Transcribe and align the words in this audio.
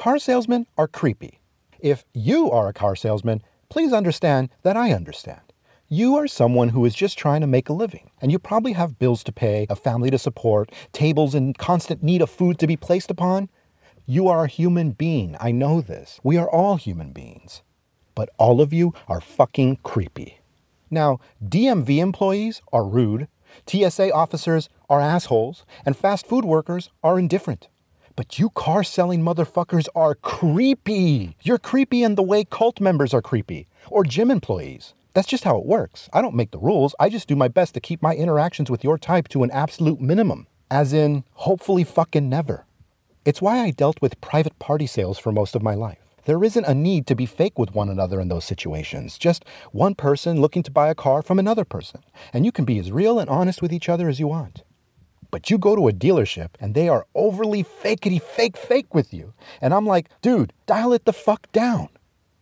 car 0.00 0.18
salesmen 0.18 0.66
are 0.78 0.88
creepy. 0.88 1.40
If 1.78 2.06
you 2.14 2.50
are 2.50 2.68
a 2.68 2.72
car 2.72 2.96
salesman, 2.96 3.42
please 3.68 3.92
understand 3.92 4.48
that 4.62 4.74
I 4.74 4.92
understand. 4.94 5.42
You 5.90 6.16
are 6.16 6.26
someone 6.26 6.70
who 6.70 6.86
is 6.86 6.94
just 6.94 7.18
trying 7.18 7.42
to 7.42 7.46
make 7.46 7.68
a 7.68 7.74
living, 7.74 8.10
and 8.18 8.32
you 8.32 8.38
probably 8.38 8.72
have 8.72 8.98
bills 8.98 9.22
to 9.24 9.30
pay, 9.30 9.66
a 9.68 9.76
family 9.76 10.10
to 10.10 10.16
support, 10.16 10.72
tables 10.92 11.34
in 11.34 11.52
constant 11.52 12.02
need 12.02 12.22
of 12.22 12.30
food 12.30 12.58
to 12.60 12.66
be 12.66 12.78
placed 12.78 13.10
upon. 13.10 13.50
You 14.06 14.26
are 14.28 14.44
a 14.44 14.48
human 14.48 14.92
being. 14.92 15.36
I 15.38 15.50
know 15.50 15.82
this. 15.82 16.18
We 16.22 16.38
are 16.38 16.48
all 16.48 16.76
human 16.76 17.12
beings. 17.12 17.60
But 18.14 18.30
all 18.38 18.62
of 18.62 18.72
you 18.72 18.94
are 19.06 19.20
fucking 19.20 19.80
creepy. 19.82 20.40
Now, 20.90 21.20
DMV 21.46 21.98
employees 21.98 22.62
are 22.72 22.86
rude, 22.86 23.28
TSA 23.66 24.14
officers 24.14 24.70
are 24.88 25.02
assholes, 25.02 25.66
and 25.84 25.94
fast 25.94 26.26
food 26.26 26.46
workers 26.46 26.88
are 27.04 27.18
indifferent. 27.18 27.68
But 28.20 28.38
you 28.38 28.50
car 28.50 28.84
selling 28.84 29.22
motherfuckers 29.22 29.88
are 29.94 30.14
creepy. 30.14 31.38
You're 31.40 31.56
creepy 31.56 32.02
in 32.02 32.16
the 32.16 32.22
way 32.22 32.44
cult 32.44 32.78
members 32.78 33.14
are 33.14 33.22
creepy, 33.22 33.66
or 33.88 34.04
gym 34.04 34.30
employees. 34.30 34.92
That's 35.14 35.26
just 35.26 35.44
how 35.44 35.56
it 35.56 35.64
works. 35.64 36.10
I 36.12 36.20
don't 36.20 36.34
make 36.34 36.50
the 36.50 36.58
rules. 36.58 36.94
I 37.00 37.08
just 37.08 37.28
do 37.28 37.34
my 37.34 37.48
best 37.48 37.72
to 37.72 37.80
keep 37.80 38.02
my 38.02 38.14
interactions 38.14 38.70
with 38.70 38.84
your 38.84 38.98
type 38.98 39.28
to 39.28 39.42
an 39.42 39.50
absolute 39.52 40.02
minimum. 40.02 40.48
As 40.70 40.92
in, 40.92 41.24
hopefully 41.32 41.82
fucking 41.82 42.28
never. 42.28 42.66
It's 43.24 43.40
why 43.40 43.60
I 43.60 43.70
dealt 43.70 44.02
with 44.02 44.20
private 44.20 44.58
party 44.58 44.86
sales 44.86 45.18
for 45.18 45.32
most 45.32 45.56
of 45.56 45.62
my 45.62 45.74
life. 45.74 46.04
There 46.26 46.44
isn't 46.44 46.66
a 46.66 46.74
need 46.74 47.06
to 47.06 47.14
be 47.14 47.24
fake 47.24 47.58
with 47.58 47.74
one 47.74 47.88
another 47.88 48.20
in 48.20 48.28
those 48.28 48.44
situations. 48.44 49.16
Just 49.16 49.46
one 49.72 49.94
person 49.94 50.42
looking 50.42 50.62
to 50.64 50.70
buy 50.70 50.90
a 50.90 50.94
car 50.94 51.22
from 51.22 51.38
another 51.38 51.64
person. 51.64 52.02
And 52.34 52.44
you 52.44 52.52
can 52.52 52.66
be 52.66 52.78
as 52.78 52.92
real 52.92 53.18
and 53.18 53.30
honest 53.30 53.62
with 53.62 53.72
each 53.72 53.88
other 53.88 54.10
as 54.10 54.20
you 54.20 54.26
want. 54.26 54.62
But 55.30 55.50
you 55.50 55.58
go 55.58 55.76
to 55.76 55.88
a 55.88 55.92
dealership 55.92 56.50
and 56.60 56.74
they 56.74 56.88
are 56.88 57.06
overly 57.14 57.62
fakety 57.64 58.20
fake 58.20 58.56
fake 58.56 58.94
with 58.94 59.12
you. 59.14 59.32
And 59.60 59.72
I'm 59.72 59.86
like, 59.86 60.08
dude, 60.22 60.52
dial 60.66 60.92
it 60.92 61.04
the 61.04 61.12
fuck 61.12 61.50
down. 61.52 61.88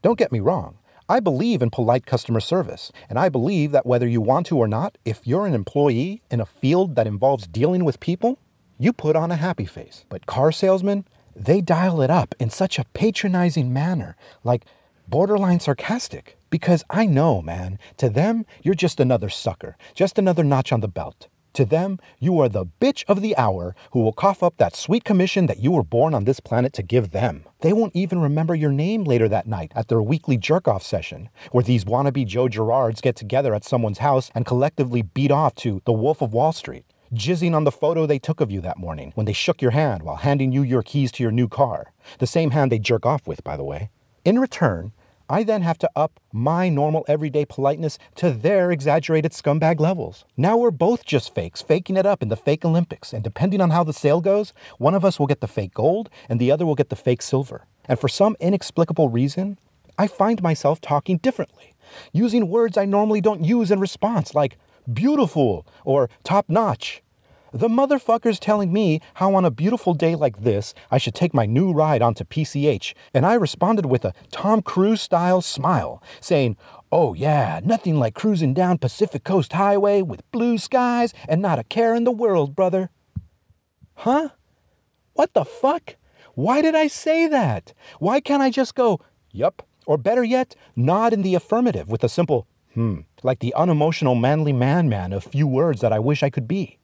Don't 0.03 0.19
get 0.19 0.33
me 0.33 0.41
wrong. 0.41 0.79
I 1.11 1.21
believe 1.21 1.63
in 1.63 1.71
polite 1.71 2.05
customer 2.05 2.41
service, 2.41 2.93
and 3.09 3.19
I 3.19 3.31
believe 3.31 3.73
that 3.73 3.87
whether 3.87 4.07
you 4.07 4.21
want 4.21 4.45
to 4.49 4.59
or 4.59 4.69
not, 4.69 4.99
if 5.07 5.27
you're 5.27 5.47
an 5.47 5.55
employee 5.55 6.21
in 6.31 6.39
a 6.39 6.45
field 6.45 6.97
that 6.97 7.07
involves 7.07 7.47
dealing 7.47 7.83
with 7.83 7.99
people, 7.99 8.39
you 8.79 8.93
put 8.93 9.17
on 9.17 9.31
a 9.31 9.37
happy 9.37 9.65
face. 9.65 10.05
But 10.11 10.27
car 10.27 10.53
salesmen, 10.53 11.07
they 11.35 11.63
dial 11.63 12.03
it 12.03 12.11
up 12.11 12.35
in 12.39 12.51
such 12.51 12.79
a 12.79 12.85
patronizing 12.93 13.73
manner, 13.73 14.17
like 14.45 14.67
borderline 15.09 15.61
sarcastic. 15.61 16.37
Because 16.51 16.85
I 16.91 17.07
know, 17.07 17.41
man, 17.41 17.79
to 17.97 18.11
them, 18.11 18.45
you're 18.63 18.75
just 18.75 19.01
another 19.01 19.31
sucker, 19.31 19.77
just 19.95 20.19
another 20.19 20.45
notch 20.45 20.73
on 20.73 20.81
the 20.81 20.89
belt. 20.89 21.28
To 21.55 21.65
them, 21.65 21.99
you 22.19 22.39
are 22.41 22.49
the 22.49 22.67
bitch 22.81 23.05
of 23.09 23.21
the 23.21 23.37
hour 23.37 23.75
who 23.93 24.01
will 24.01 24.13
cough 24.13 24.43
up 24.43 24.57
that 24.59 24.77
sweet 24.77 25.05
commission 25.05 25.47
that 25.47 25.59
you 25.59 25.73
were 25.73 25.83
born 25.83 26.15
on 26.15 26.25
this 26.25 26.41
planet 26.41 26.73
to 26.75 26.83
give 26.83 27.11
them. 27.11 27.45
They 27.61 27.73
won't 27.73 27.97
even 27.97 28.21
remember 28.21 28.55
your 28.55 28.71
name 28.71 29.05
later 29.05 29.29
that 29.29 29.47
night 29.47 29.73
at 29.75 29.89
their 29.89 30.03
weekly 30.03 30.37
jerk 30.37 30.69
off 30.69 30.83
session, 30.83 31.29
where 31.51 31.65
these 31.65 31.85
wannabe 31.85 32.27
Joe 32.27 32.49
Girards 32.49 33.01
get 33.01 33.17
together 33.17 33.55
at 33.55 33.65
someone's 33.65 33.99
house 33.99 34.31
and 34.35 34.47
collectively 34.47 35.03
beat 35.03 35.31
off 35.33 35.55
to 35.57 35.83
The 35.85 35.93
Wolf 35.93 36.23
of 36.23 36.33
Wall 36.33 36.53
Street, 36.53 36.85
jizzing 37.13 37.55
on 37.55 37.65
the 37.65 37.73
photo 37.73 38.07
they 38.07 38.19
took 38.19 38.41
of 38.41 38.51
you 38.51 38.61
that 38.61 38.79
morning 38.79 39.13
when 39.15 39.27
they 39.27 39.33
shook 39.33 39.61
your 39.61 39.73
hand 39.73 40.03
while 40.03 40.17
handing 40.17 40.53
you 40.53 40.63
your 40.63 40.83
keys 40.83 41.11
to 41.13 41.23
your 41.23 41.33
new 41.33 41.49
car. 41.49 41.93
The 42.19 42.27
same 42.27 42.53
hand 42.53 42.71
they 42.71 42.79
jerk 42.79 43.05
off 43.05 43.27
with, 43.27 43.43
by 43.43 43.57
the 43.57 43.65
way. 43.65 43.91
In 44.25 44.39
return, 44.39 44.93
I 45.31 45.43
then 45.43 45.63
have 45.63 45.79
to 45.79 45.91
up 45.95 46.21
my 46.33 46.69
normal 46.69 47.05
everyday 47.07 47.45
politeness 47.45 47.99
to 48.17 48.31
their 48.31 48.73
exaggerated 48.73 49.33
scumbag 49.33 49.79
levels. 49.79 50.25
Now 50.37 50.57
we're 50.57 50.71
both 50.71 51.05
just 51.05 51.35
fakes, 51.35 51.61
faking 51.61 51.97
it 51.97 52.07
up 52.07 52.23
in 52.23 52.29
the 52.29 52.37
fake 52.37 52.65
Olympics, 52.65 53.13
and 53.13 53.23
depending 53.23 53.61
on 53.61 53.71
how 53.71 53.85
the 53.85 53.93
sale 53.93 54.21
goes, 54.23 54.55
one 54.79 54.95
of 54.95 55.05
us 55.05 55.19
will 55.19 55.27
get 55.27 55.41
the 55.41 55.47
fake 55.47 55.75
gold 55.75 56.09
and 56.29 56.41
the 56.41 56.51
other 56.51 56.65
will 56.65 56.75
get 56.75 56.89
the 56.89 56.97
fake 56.97 57.21
silver. 57.21 57.67
And 57.87 57.99
for 57.99 58.09
some 58.09 58.37
inexplicable 58.41 59.11
reason, 59.11 59.59
I 59.99 60.07
find 60.07 60.43
myself 60.43 60.81
talking 60.81 61.19
differently, 61.19 61.75
using 62.13 62.49
words 62.49 62.77
I 62.77 62.85
normally 62.85 63.21
don't 63.21 63.45
use 63.45 63.71
in 63.71 63.81
response, 63.81 64.35
like 64.35 64.57
beautiful 64.91 65.67
or 65.85 66.09
top 66.25 66.49
notch. 66.49 67.03
The 67.53 67.69
motherfucker's 67.69 68.39
telling 68.39 68.75
me 68.75 69.01
how 69.15 69.35
on 69.35 69.47
a 69.47 69.51
beautiful 69.51 69.95
day 69.95 70.15
like 70.15 70.43
this, 70.43 70.75
I 70.91 70.99
should 70.99 71.15
take 71.15 71.33
my 71.33 71.47
new 71.47 71.73
ride 71.73 72.03
onto 72.03 72.25
PCH, 72.25 72.93
and 73.15 73.25
I 73.25 73.35
responded 73.35 73.87
with 73.87 74.05
a 74.05 74.13
Tom 74.31 74.61
Cruise 74.61 75.01
style 75.01 75.41
smile, 75.41 76.03
saying, 76.21 76.59
Oh, 76.93 77.15
yeah, 77.15 77.61
nothing 77.65 77.99
like 77.99 78.15
cruising 78.15 78.53
down 78.53 78.77
Pacific 78.77 79.25
Coast 79.25 79.55
Highway 79.55 80.03
with 80.03 80.31
blue 80.31 80.59
skies 80.59 81.15
and 81.27 81.41
not 81.41 81.59
a 81.59 81.65
care 81.65 81.95
in 81.95 82.05
the 82.05 82.13
world, 82.13 82.55
brother. 82.55 82.91
Huh? 83.95 84.29
What 85.15 85.33
the 85.33 85.45
fuck? 85.47 85.97
Why 86.35 86.61
did 86.61 86.75
I 86.75 86.87
say 86.87 87.29
that? 87.29 87.73
Why 87.99 88.21
can't 88.21 88.43
I 88.43 88.51
just 88.51 88.75
go, 88.75 89.01
Yup, 89.33 89.67
or 89.87 89.97
better 89.97 90.23
yet, 90.23 90.55
nod 90.77 91.15
in 91.15 91.23
the 91.23 91.35
affirmative 91.35 91.89
with 91.89 92.05
a 92.05 92.09
simple, 92.11 92.47
hmm, 92.75 93.01
like 93.23 93.39
the 93.39 93.55
unemotional 93.55 94.15
manly 94.15 94.53
man 94.53 94.89
man 94.91 95.15
of 95.15 95.25
few 95.25 95.47
words 95.47 95.81
that 95.81 95.95
I 95.95 95.99
wish 95.99 96.23
I 96.23 96.31
could 96.31 96.47
be? 96.47 96.78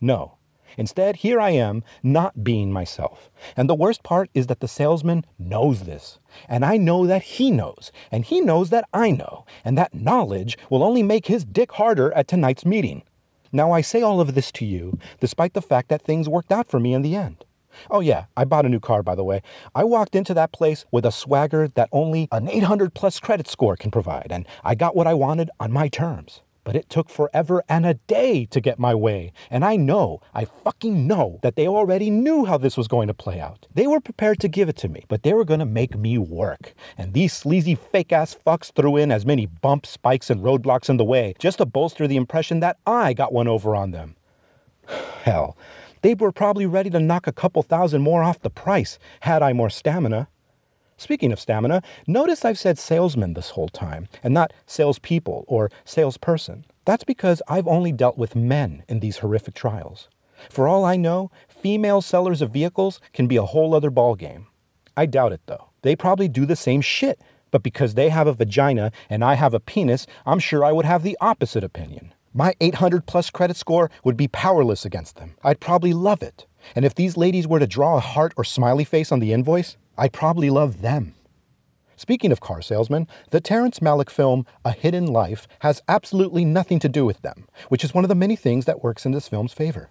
No. 0.00 0.36
Instead, 0.76 1.16
here 1.16 1.40
I 1.40 1.50
am, 1.50 1.82
not 2.02 2.44
being 2.44 2.72
myself. 2.72 3.30
And 3.56 3.68
the 3.68 3.74
worst 3.74 4.02
part 4.02 4.28
is 4.34 4.46
that 4.48 4.60
the 4.60 4.68
salesman 4.68 5.24
knows 5.38 5.84
this. 5.84 6.18
And 6.48 6.64
I 6.64 6.76
know 6.76 7.06
that 7.06 7.22
he 7.22 7.50
knows. 7.50 7.92
And 8.12 8.24
he 8.24 8.40
knows 8.40 8.70
that 8.70 8.88
I 8.92 9.10
know. 9.10 9.46
And 9.64 9.78
that 9.78 9.94
knowledge 9.94 10.58
will 10.68 10.82
only 10.82 11.02
make 11.02 11.26
his 11.26 11.44
dick 11.44 11.72
harder 11.72 12.12
at 12.12 12.28
tonight's 12.28 12.66
meeting. 12.66 13.04
Now, 13.52 13.72
I 13.72 13.80
say 13.80 14.02
all 14.02 14.20
of 14.20 14.34
this 14.34 14.52
to 14.52 14.66
you, 14.66 14.98
despite 15.20 15.54
the 15.54 15.62
fact 15.62 15.88
that 15.88 16.02
things 16.02 16.28
worked 16.28 16.52
out 16.52 16.68
for 16.68 16.78
me 16.78 16.92
in 16.92 17.02
the 17.02 17.16
end. 17.16 17.44
Oh, 17.90 18.00
yeah, 18.00 18.24
I 18.36 18.44
bought 18.44 18.66
a 18.66 18.70
new 18.70 18.80
car, 18.80 19.02
by 19.02 19.14
the 19.14 19.24
way. 19.24 19.42
I 19.74 19.84
walked 19.84 20.14
into 20.14 20.34
that 20.34 20.52
place 20.52 20.84
with 20.90 21.04
a 21.06 21.12
swagger 21.12 21.68
that 21.68 21.88
only 21.92 22.28
an 22.32 22.48
800 22.48 22.94
plus 22.94 23.20
credit 23.20 23.48
score 23.48 23.76
can 23.76 23.90
provide, 23.90 24.28
and 24.30 24.46
I 24.64 24.74
got 24.74 24.96
what 24.96 25.06
I 25.06 25.14
wanted 25.14 25.50
on 25.60 25.72
my 25.72 25.88
terms. 25.88 26.42
But 26.66 26.74
it 26.74 26.90
took 26.90 27.08
forever 27.08 27.62
and 27.68 27.86
a 27.86 27.94
day 27.94 28.44
to 28.46 28.60
get 28.60 28.80
my 28.80 28.92
way. 28.92 29.32
And 29.50 29.64
I 29.64 29.76
know, 29.76 30.20
I 30.34 30.46
fucking 30.46 31.06
know, 31.06 31.38
that 31.42 31.54
they 31.54 31.68
already 31.68 32.10
knew 32.10 32.44
how 32.44 32.58
this 32.58 32.76
was 32.76 32.88
going 32.88 33.06
to 33.06 33.14
play 33.14 33.38
out. 33.38 33.68
They 33.72 33.86
were 33.86 34.00
prepared 34.00 34.40
to 34.40 34.48
give 34.48 34.68
it 34.68 34.76
to 34.78 34.88
me, 34.88 35.04
but 35.06 35.22
they 35.22 35.32
were 35.32 35.44
going 35.44 35.60
to 35.60 35.64
make 35.64 35.96
me 35.96 36.18
work. 36.18 36.74
And 36.98 37.12
these 37.12 37.32
sleazy 37.32 37.76
fake 37.76 38.12
ass 38.12 38.36
fucks 38.44 38.72
threw 38.72 38.96
in 38.96 39.12
as 39.12 39.24
many 39.24 39.46
bumps, 39.46 39.90
spikes, 39.90 40.28
and 40.28 40.42
roadblocks 40.42 40.90
in 40.90 40.96
the 40.96 41.04
way 41.04 41.36
just 41.38 41.58
to 41.58 41.66
bolster 41.66 42.08
the 42.08 42.16
impression 42.16 42.58
that 42.58 42.78
I 42.84 43.12
got 43.12 43.32
one 43.32 43.46
over 43.46 43.76
on 43.76 43.92
them. 43.92 44.16
Hell, 45.22 45.56
they 46.02 46.14
were 46.14 46.32
probably 46.32 46.66
ready 46.66 46.90
to 46.90 46.98
knock 46.98 47.28
a 47.28 47.32
couple 47.32 47.62
thousand 47.62 48.02
more 48.02 48.24
off 48.24 48.40
the 48.40 48.50
price 48.50 48.98
had 49.20 49.40
I 49.40 49.52
more 49.52 49.70
stamina. 49.70 50.26
Speaking 50.98 51.30
of 51.30 51.40
stamina, 51.40 51.82
notice 52.06 52.44
I've 52.44 52.58
said 52.58 52.78
salesman 52.78 53.34
this 53.34 53.50
whole 53.50 53.68
time 53.68 54.08
and 54.22 54.32
not 54.32 54.54
salespeople 54.66 55.44
or 55.46 55.70
salesperson. 55.84 56.64
That's 56.86 57.04
because 57.04 57.42
I've 57.48 57.68
only 57.68 57.92
dealt 57.92 58.16
with 58.16 58.34
men 58.34 58.82
in 58.88 59.00
these 59.00 59.18
horrific 59.18 59.54
trials. 59.54 60.08
For 60.48 60.66
all 60.66 60.84
I 60.84 60.96
know, 60.96 61.30
female 61.48 62.00
sellers 62.00 62.40
of 62.40 62.50
vehicles 62.50 63.00
can 63.12 63.26
be 63.26 63.36
a 63.36 63.44
whole 63.44 63.74
other 63.74 63.90
ballgame. 63.90 64.46
I 64.96 65.06
doubt 65.06 65.32
it 65.32 65.42
though. 65.46 65.68
They 65.82 65.96
probably 65.96 66.28
do 66.28 66.46
the 66.46 66.56
same 66.56 66.80
shit, 66.80 67.20
but 67.50 67.62
because 67.62 67.94
they 67.94 68.08
have 68.08 68.26
a 68.26 68.32
vagina 68.32 68.90
and 69.10 69.22
I 69.22 69.34
have 69.34 69.52
a 69.52 69.60
penis, 69.60 70.06
I'm 70.24 70.38
sure 70.38 70.64
I 70.64 70.72
would 70.72 70.86
have 70.86 71.02
the 71.02 71.18
opposite 71.20 71.62
opinion. 71.62 72.14
My 72.32 72.54
800 72.60 73.06
plus 73.06 73.30
credit 73.30 73.56
score 73.56 73.90
would 74.02 74.16
be 74.16 74.28
powerless 74.28 74.84
against 74.84 75.16
them. 75.16 75.36
I'd 75.42 75.60
probably 75.60 75.92
love 75.92 76.22
it. 76.22 76.46
And 76.74 76.84
if 76.84 76.94
these 76.94 77.16
ladies 77.16 77.46
were 77.46 77.58
to 77.58 77.66
draw 77.66 77.96
a 77.96 78.00
heart 78.00 78.32
or 78.36 78.44
smiley 78.44 78.84
face 78.84 79.12
on 79.12 79.20
the 79.20 79.32
invoice, 79.32 79.76
I 79.98 80.08
probably 80.08 80.50
love 80.50 80.82
them. 80.82 81.14
Speaking 81.96 82.30
of 82.30 82.40
car 82.40 82.60
salesmen, 82.60 83.08
the 83.30 83.40
Terrence 83.40 83.78
Malick 83.78 84.10
film 84.10 84.44
A 84.66 84.72
Hidden 84.72 85.06
Life 85.06 85.48
has 85.60 85.82
absolutely 85.88 86.44
nothing 86.44 86.78
to 86.80 86.90
do 86.90 87.06
with 87.06 87.22
them, 87.22 87.46
which 87.70 87.82
is 87.82 87.94
one 87.94 88.04
of 88.04 88.08
the 88.08 88.14
many 88.14 88.36
things 88.36 88.66
that 88.66 88.84
works 88.84 89.06
in 89.06 89.12
this 89.12 89.28
film's 89.28 89.54
favor. 89.54 89.88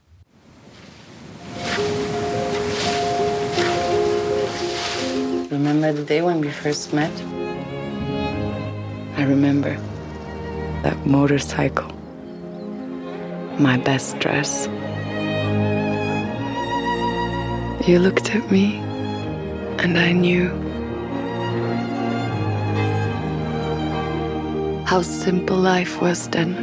Remember 5.50 5.94
the 5.94 6.06
day 6.06 6.22
when 6.22 6.42
we 6.42 6.52
first 6.52 6.94
met? 6.94 7.12
I 9.18 9.24
remember 9.24 9.76
that 10.84 11.08
motorcycle, 11.08 11.92
my 13.58 13.78
best 13.78 14.20
dress. 14.20 14.68
You 17.88 17.98
looked 17.98 18.36
at 18.36 18.52
me 18.52 18.85
and 19.80 19.98
I 19.98 20.12
knew 20.12 20.50
how 24.86 25.02
simple 25.02 25.58
life 25.58 26.02
was 26.02 26.28
then. 26.30 26.54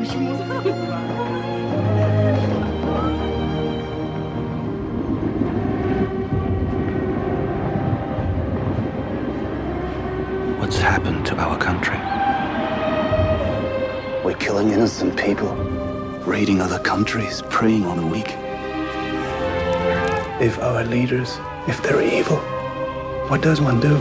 What's 10.58 10.78
happened 10.78 11.26
to 11.26 11.36
our 11.36 11.58
country? 11.58 11.98
We're 14.24 14.38
killing 14.38 14.70
innocent 14.70 15.18
people, 15.18 15.54
raiding 16.24 16.60
other 16.60 16.78
countries, 16.78 17.42
preying 17.50 17.84
on 17.84 17.96
the 17.98 18.06
weak. 18.06 18.30
If 20.40 20.58
our 20.60 20.84
leaders, 20.84 21.38
if 21.68 21.82
they're 21.82 22.02
evil, 22.02 22.40
What 23.32 23.40
does 23.40 23.62
one 23.62 23.80
do? 23.80 23.96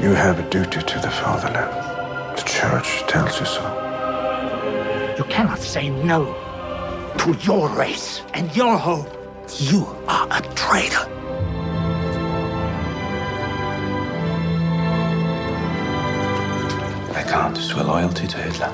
You 0.00 0.14
have 0.14 0.38
a 0.38 0.48
duty 0.48 0.80
to 0.80 0.98
the 1.00 1.10
fatherland. 1.10 2.38
The 2.38 2.42
church 2.44 3.02
tells 3.08 3.40
you 3.40 3.44
so. 3.44 3.62
You 5.18 5.24
cannot 5.24 5.58
say 5.58 5.90
no 5.90 6.26
to 7.18 7.32
your 7.44 7.68
race 7.70 8.22
and 8.34 8.54
your 8.54 8.78
hope. 8.78 9.08
You 9.58 9.84
are 10.06 10.28
a 10.30 10.40
traitor. 10.54 11.08
I 17.16 17.24
can't 17.26 17.56
swear 17.56 17.82
loyalty 17.82 18.28
to 18.28 18.36
Hitler. 18.36 18.72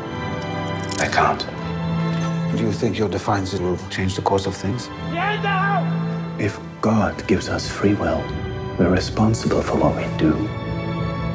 I 0.98 1.08
can't. 1.10 2.58
Do 2.58 2.62
you 2.62 2.72
think 2.72 2.98
your 2.98 3.08
defiance 3.08 3.54
will 3.58 3.78
change 3.88 4.16
the 4.16 4.22
course 4.22 4.44
of 4.44 4.54
things? 4.54 4.90
If 6.38 6.60
God 6.82 7.26
gives 7.26 7.48
us 7.48 7.66
free 7.66 7.94
will, 7.94 8.22
we're 8.78 8.90
responsible 8.90 9.60
for 9.60 9.76
what 9.76 9.96
we 9.96 10.06
do, 10.18 10.32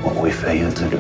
what 0.01 0.16
we 0.16 0.31
fail 0.31 0.72
to 0.72 0.90
do. 0.90 1.00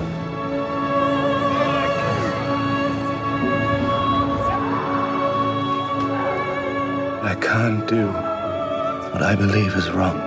I 7.23 7.35
can't 7.39 7.87
do 7.87 8.07
what 8.07 9.23
I 9.23 9.35
believe 9.35 9.73
is 9.75 9.89
wrong. 9.91 10.17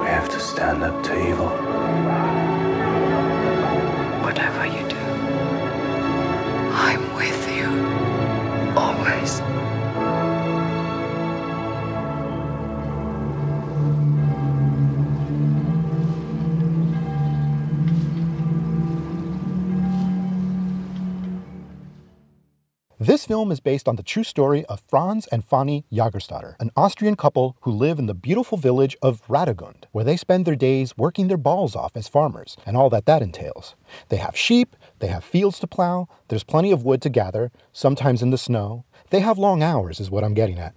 We 0.00 0.06
have 0.06 0.28
to 0.30 0.40
stand 0.40 0.82
up 0.82 1.00
to 1.04 1.28
evil. 1.28 1.50
Whatever 4.24 4.66
you 4.66 4.82
do, 4.88 5.04
I'm 6.74 7.14
with 7.14 7.42
you. 7.56 7.68
Always. 8.76 9.77
Film 23.28 23.52
is 23.52 23.60
based 23.60 23.86
on 23.86 23.96
the 23.96 24.02
true 24.02 24.24
story 24.24 24.64
of 24.70 24.82
Franz 24.88 25.26
and 25.26 25.44
Fanny 25.44 25.84
Jagerstatter, 25.92 26.54
an 26.60 26.70
Austrian 26.74 27.14
couple 27.14 27.58
who 27.60 27.70
live 27.70 27.98
in 27.98 28.06
the 28.06 28.14
beautiful 28.14 28.56
village 28.56 28.96
of 29.02 29.20
Radegund, 29.28 29.84
where 29.92 30.02
they 30.02 30.16
spend 30.16 30.46
their 30.46 30.56
days 30.56 30.96
working 30.96 31.28
their 31.28 31.36
balls 31.36 31.76
off 31.76 31.94
as 31.94 32.08
farmers 32.08 32.56
and 32.64 32.74
all 32.74 32.88
that 32.88 33.04
that 33.04 33.20
entails. 33.20 33.74
They 34.08 34.16
have 34.16 34.34
sheep, 34.34 34.74
they 35.00 35.08
have 35.08 35.22
fields 35.22 35.58
to 35.58 35.66
plow, 35.66 36.08
there's 36.28 36.42
plenty 36.42 36.72
of 36.72 36.86
wood 36.86 37.02
to 37.02 37.10
gather, 37.10 37.52
sometimes 37.70 38.22
in 38.22 38.30
the 38.30 38.38
snow. 38.38 38.86
They 39.10 39.20
have 39.20 39.36
long 39.36 39.62
hours, 39.62 40.00
is 40.00 40.10
what 40.10 40.24
I'm 40.24 40.32
getting 40.32 40.58
at. 40.58 40.74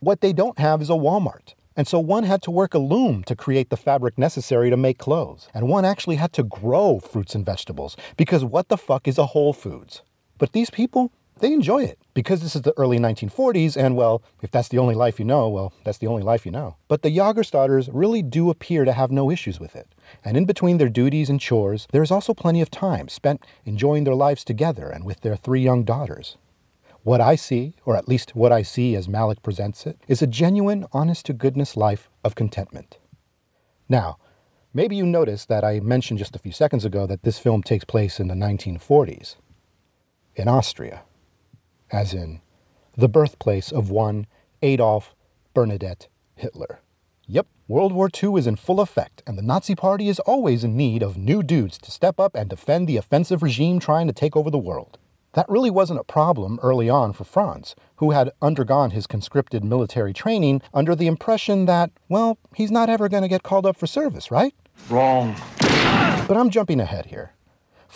What 0.00 0.20
they 0.20 0.34
don't 0.34 0.58
have 0.58 0.82
is 0.82 0.90
a 0.90 0.92
Walmart. 0.92 1.54
And 1.78 1.88
so 1.88 1.98
one 1.98 2.24
had 2.24 2.42
to 2.42 2.50
work 2.50 2.74
a 2.74 2.78
loom 2.78 3.24
to 3.24 3.34
create 3.34 3.70
the 3.70 3.76
fabric 3.78 4.18
necessary 4.18 4.68
to 4.68 4.76
make 4.76 4.98
clothes. 4.98 5.48
And 5.54 5.66
one 5.66 5.86
actually 5.86 6.16
had 6.16 6.34
to 6.34 6.42
grow 6.42 7.00
fruits 7.00 7.34
and 7.34 7.46
vegetables, 7.46 7.96
because 8.18 8.44
what 8.44 8.68
the 8.68 8.76
fuck 8.76 9.08
is 9.08 9.16
a 9.16 9.26
Whole 9.26 9.54
Foods? 9.54 10.02
But 10.36 10.52
these 10.52 10.68
people, 10.68 11.10
they 11.38 11.52
enjoy 11.52 11.82
it 11.84 11.98
because 12.14 12.40
this 12.40 12.56
is 12.56 12.62
the 12.62 12.72
early 12.78 12.98
1940s, 12.98 13.76
and 13.76 13.94
well, 13.94 14.22
if 14.42 14.50
that's 14.50 14.68
the 14.68 14.78
only 14.78 14.94
life 14.94 15.18
you 15.18 15.24
know, 15.24 15.48
well, 15.48 15.72
that's 15.84 15.98
the 15.98 16.06
only 16.06 16.22
life 16.22 16.46
you 16.46 16.52
know. 16.52 16.76
But 16.88 17.02
the 17.02 17.14
Jagerstatters 17.14 17.90
really 17.92 18.22
do 18.22 18.48
appear 18.48 18.86
to 18.86 18.92
have 18.92 19.10
no 19.10 19.30
issues 19.30 19.60
with 19.60 19.76
it. 19.76 19.86
And 20.24 20.36
in 20.36 20.46
between 20.46 20.78
their 20.78 20.88
duties 20.88 21.28
and 21.28 21.38
chores, 21.38 21.86
there 21.92 22.02
is 22.02 22.10
also 22.10 22.32
plenty 22.32 22.62
of 22.62 22.70
time 22.70 23.08
spent 23.08 23.44
enjoying 23.66 24.04
their 24.04 24.14
lives 24.14 24.44
together 24.44 24.88
and 24.88 25.04
with 25.04 25.20
their 25.20 25.36
three 25.36 25.60
young 25.60 25.84
daughters. 25.84 26.38
What 27.02 27.20
I 27.20 27.36
see, 27.36 27.74
or 27.84 27.96
at 27.96 28.08
least 28.08 28.34
what 28.34 28.50
I 28.50 28.62
see 28.62 28.96
as 28.96 29.06
Malick 29.06 29.42
presents 29.42 29.86
it, 29.86 29.98
is 30.08 30.22
a 30.22 30.26
genuine, 30.26 30.86
honest 30.92 31.26
to 31.26 31.34
goodness 31.34 31.76
life 31.76 32.08
of 32.24 32.34
contentment. 32.34 32.98
Now, 33.88 34.16
maybe 34.72 34.96
you 34.96 35.04
noticed 35.04 35.48
that 35.48 35.64
I 35.64 35.80
mentioned 35.80 36.18
just 36.18 36.34
a 36.34 36.40
few 36.40 36.52
seconds 36.52 36.84
ago 36.84 37.06
that 37.06 37.22
this 37.22 37.38
film 37.38 37.62
takes 37.62 37.84
place 37.84 38.18
in 38.18 38.28
the 38.28 38.34
1940s 38.34 39.36
in 40.34 40.48
Austria 40.48 41.02
as 41.90 42.14
in 42.14 42.40
the 42.96 43.08
birthplace 43.08 43.70
of 43.72 43.90
one 43.90 44.26
Adolf 44.62 45.14
Bernadette 45.54 46.08
Hitler. 46.34 46.80
Yep, 47.26 47.46
World 47.68 47.92
War 47.92 48.08
II 48.22 48.34
is 48.34 48.46
in 48.46 48.56
full 48.56 48.80
effect, 48.80 49.22
and 49.26 49.36
the 49.36 49.42
Nazi 49.42 49.74
Party 49.74 50.08
is 50.08 50.20
always 50.20 50.62
in 50.62 50.76
need 50.76 51.02
of 51.02 51.16
new 51.16 51.42
dudes 51.42 51.76
to 51.78 51.90
step 51.90 52.20
up 52.20 52.34
and 52.34 52.48
defend 52.48 52.86
the 52.86 52.96
offensive 52.96 53.42
regime 53.42 53.80
trying 53.80 54.06
to 54.06 54.12
take 54.12 54.36
over 54.36 54.50
the 54.50 54.58
world. 54.58 54.98
That 55.32 55.48
really 55.50 55.70
wasn't 55.70 56.00
a 56.00 56.04
problem 56.04 56.58
early 56.62 56.88
on 56.88 57.12
for 57.12 57.24
Franz, 57.24 57.76
who 57.96 58.12
had 58.12 58.32
undergone 58.40 58.92
his 58.92 59.06
conscripted 59.06 59.62
military 59.62 60.14
training 60.14 60.62
under 60.72 60.94
the 60.94 61.06
impression 61.06 61.66
that, 61.66 61.90
well, 62.08 62.38
he's 62.54 62.70
not 62.70 62.88
ever 62.88 63.08
going 63.08 63.22
to 63.22 63.28
get 63.28 63.42
called 63.42 63.66
up 63.66 63.76
for 63.76 63.86
service, 63.86 64.30
right? 64.30 64.54
Wrong. 64.88 65.36
But 65.58 66.38
I'm 66.38 66.48
jumping 66.48 66.80
ahead 66.80 67.06
here. 67.06 67.32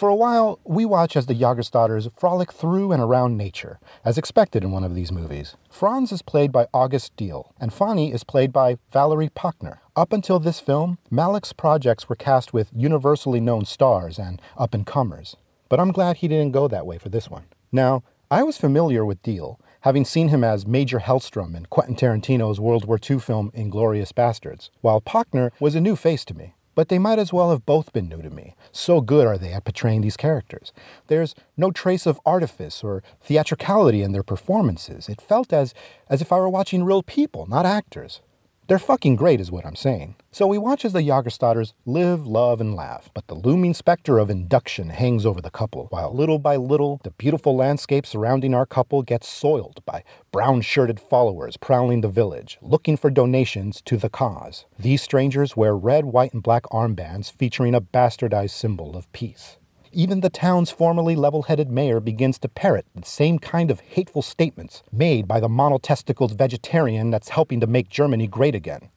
For 0.01 0.09
a 0.09 0.15
while, 0.15 0.61
we 0.65 0.87
watch 0.87 1.15
as 1.15 1.27
the 1.27 1.35
Jagerstatters 1.35 2.11
frolic 2.19 2.55
through 2.55 2.91
and 2.91 3.03
around 3.03 3.37
nature, 3.37 3.79
as 4.03 4.17
expected 4.17 4.65
in 4.65 4.71
one 4.71 4.83
of 4.83 4.95
these 4.95 5.13
movies. 5.13 5.57
Franz 5.69 6.11
is 6.11 6.23
played 6.23 6.51
by 6.51 6.69
August 6.73 7.15
Diehl, 7.19 7.53
and 7.61 7.71
Fanny 7.71 8.11
is 8.11 8.25
played 8.25 8.51
by 8.51 8.79
Valerie 8.95 9.29
Pachner. 9.29 9.81
Up 9.95 10.15
until 10.15 10.39
this 10.39 10.59
film, 10.59 10.97
Malick's 11.11 11.53
projects 11.53 12.09
were 12.09 12.17
cast 12.17 12.55
with 12.55 12.71
universally 12.75 13.41
known 13.41 13.67
stars 13.67 14.19
and 14.19 14.41
up 14.57 14.73
and 14.73 14.87
comers. 14.87 15.37
But 15.69 15.79
I'm 15.79 15.93
glad 15.93 16.17
he 16.17 16.29
didn't 16.29 16.53
go 16.53 16.67
that 16.67 16.87
way 16.87 16.97
for 16.97 17.11
this 17.11 17.29
one. 17.29 17.45
Now, 17.71 18.03
I 18.31 18.43
was 18.43 18.57
familiar 18.57 19.05
with 19.05 19.23
Diehl, 19.23 19.59
having 19.83 20.07
seen 20.07 20.29
him 20.29 20.43
as 20.43 20.67
Major 20.67 21.01
Hellstrom 21.01 21.55
in 21.55 21.67
Quentin 21.67 21.95
Tarantino's 21.95 22.59
World 22.59 22.87
War 22.87 22.99
II 22.99 23.19
film 23.19 23.51
Inglourious 23.55 24.15
Basterds, 24.15 24.71
while 24.81 25.03
Pachner 25.03 25.51
was 25.61 25.75
a 25.75 25.81
new 25.81 25.95
face 25.95 26.25
to 26.25 26.33
me. 26.33 26.55
But 26.81 26.89
they 26.89 26.99
might 26.99 27.19
as 27.19 27.31
well 27.31 27.51
have 27.51 27.67
both 27.67 27.93
been 27.93 28.09
new 28.09 28.23
to 28.23 28.31
me. 28.31 28.57
So 28.73 29.03
good 29.03 29.27
are 29.27 29.37
they 29.37 29.53
at 29.53 29.65
portraying 29.65 30.01
these 30.01 30.17
characters. 30.17 30.73
There's 31.09 31.35
no 31.55 31.71
trace 31.71 32.07
of 32.07 32.19
artifice 32.25 32.83
or 32.83 33.03
theatricality 33.21 34.01
in 34.01 34.13
their 34.13 34.23
performances. 34.23 35.07
It 35.07 35.21
felt 35.21 35.53
as, 35.53 35.75
as 36.09 36.23
if 36.23 36.33
I 36.33 36.39
were 36.39 36.49
watching 36.49 36.83
real 36.83 37.03
people, 37.03 37.45
not 37.45 37.67
actors. 37.67 38.23
They're 38.71 38.79
fucking 38.79 39.17
great, 39.17 39.41
is 39.41 39.51
what 39.51 39.67
I'm 39.67 39.75
saying. 39.75 40.15
So 40.31 40.47
we 40.47 40.57
watch 40.57 40.85
as 40.85 40.93
the 40.93 41.01
Jagerstatters 41.01 41.73
live, 41.87 42.25
love, 42.25 42.61
and 42.61 42.77
laugh, 42.77 43.11
but 43.13 43.27
the 43.27 43.35
looming 43.35 43.75
specter 43.75 44.21
of 44.21 44.31
induction 44.31 44.91
hangs 44.91 45.27
over 45.27 45.41
the 45.41 45.51
couple, 45.51 45.89
while 45.91 46.15
little 46.15 46.39
by 46.39 46.55
little, 46.55 47.01
the 47.03 47.11
beautiful 47.11 47.57
landscape 47.57 48.07
surrounding 48.07 48.55
our 48.55 48.67
couple 48.67 49.03
gets 49.03 49.29
soiled 49.29 49.85
by 49.87 50.05
brown 50.31 50.61
shirted 50.61 51.01
followers 51.01 51.57
prowling 51.57 52.01
the 52.01 52.09
village, 52.09 52.59
looking 52.63 52.97
for 52.97 53.11
donations 53.11 53.83
to 53.87 53.97
the 53.97 54.09
cause. 54.09 54.67
These 54.79 55.03
strangers 55.03 55.57
wear 55.57 55.77
red, 55.77 56.05
white, 56.05 56.33
and 56.33 56.41
black 56.41 56.63
armbands 56.71 57.33
featuring 57.33 57.75
a 57.75 57.81
bastardized 57.81 58.51
symbol 58.51 58.97
of 58.97 59.11
peace. 59.11 59.57
Even 59.93 60.21
the 60.21 60.31
town's 60.31 60.71
formerly 60.71 61.17
level 61.17 61.43
headed 61.43 61.69
mayor 61.69 61.99
begins 61.99 62.39
to 62.39 62.49
parrot 62.49 62.87
the 62.95 63.05
same 63.05 63.41
kind 63.41 63.73
of 63.73 63.81
hateful 63.81 64.23
statements 64.23 64.85
made 64.93 65.27
by 65.27 65.41
the 65.41 65.49
monotesticled 65.49 66.39
vegetarian 66.39 67.11
that's 67.11 67.31
helping 67.31 67.59
to 67.59 67.67
make 67.67 67.89
Germany 67.89 68.29
great 68.29 68.55
again. 68.55 68.89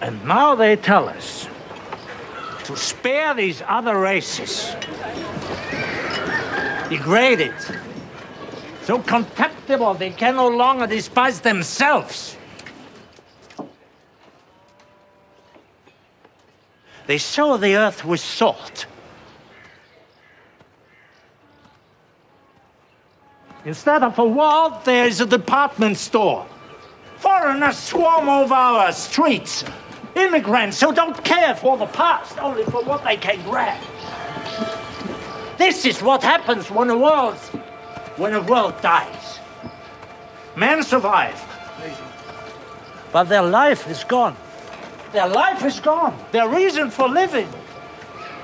And 0.00 0.24
now 0.26 0.56
they 0.56 0.74
tell 0.74 1.08
us 1.08 1.46
to 2.64 2.76
spare 2.76 3.32
these 3.32 3.62
other 3.68 3.96
races. 3.96 4.74
Degraded. 6.88 7.54
So 8.82 8.98
contemptible 8.98 9.94
they 9.94 10.10
can 10.10 10.34
no 10.34 10.48
longer 10.48 10.88
despise 10.88 11.38
themselves. 11.40 12.36
They 17.06 17.18
sow 17.18 17.56
the 17.56 17.76
earth 17.76 18.04
with 18.04 18.18
salt. 18.18 18.86
Instead 23.64 24.02
of 24.02 24.18
a 24.18 24.24
wall, 24.24 24.80
there 24.84 25.06
is 25.06 25.20
a 25.20 25.26
department 25.26 25.98
store. 25.98 26.46
Foreigners 27.18 27.76
swarm 27.76 28.28
over 28.28 28.54
our 28.54 28.92
streets. 28.92 29.64
Immigrants 30.14 30.80
who 30.80 30.92
don't 30.94 31.22
care 31.22 31.54
for 31.54 31.76
the 31.76 31.86
past, 31.86 32.38
only 32.38 32.64
for 32.64 32.82
what 32.82 33.04
they 33.04 33.16
can 33.16 33.42
grab. 33.44 33.80
This 35.58 35.84
is 35.84 36.02
what 36.02 36.22
happens 36.22 36.70
when 36.70 36.88
a 36.88 36.96
world, 36.96 37.36
when 38.16 38.32
a 38.32 38.40
world 38.40 38.80
dies. 38.80 39.38
Men 40.56 40.82
survive, 40.82 41.38
but 43.12 43.24
their 43.24 43.42
life 43.42 43.88
is 43.88 44.02
gone. 44.04 44.36
Their 45.12 45.28
life 45.28 45.64
is 45.64 45.80
gone. 45.80 46.16
Their 46.32 46.48
reason 46.48 46.90
for 46.90 47.08
living. 47.08 47.48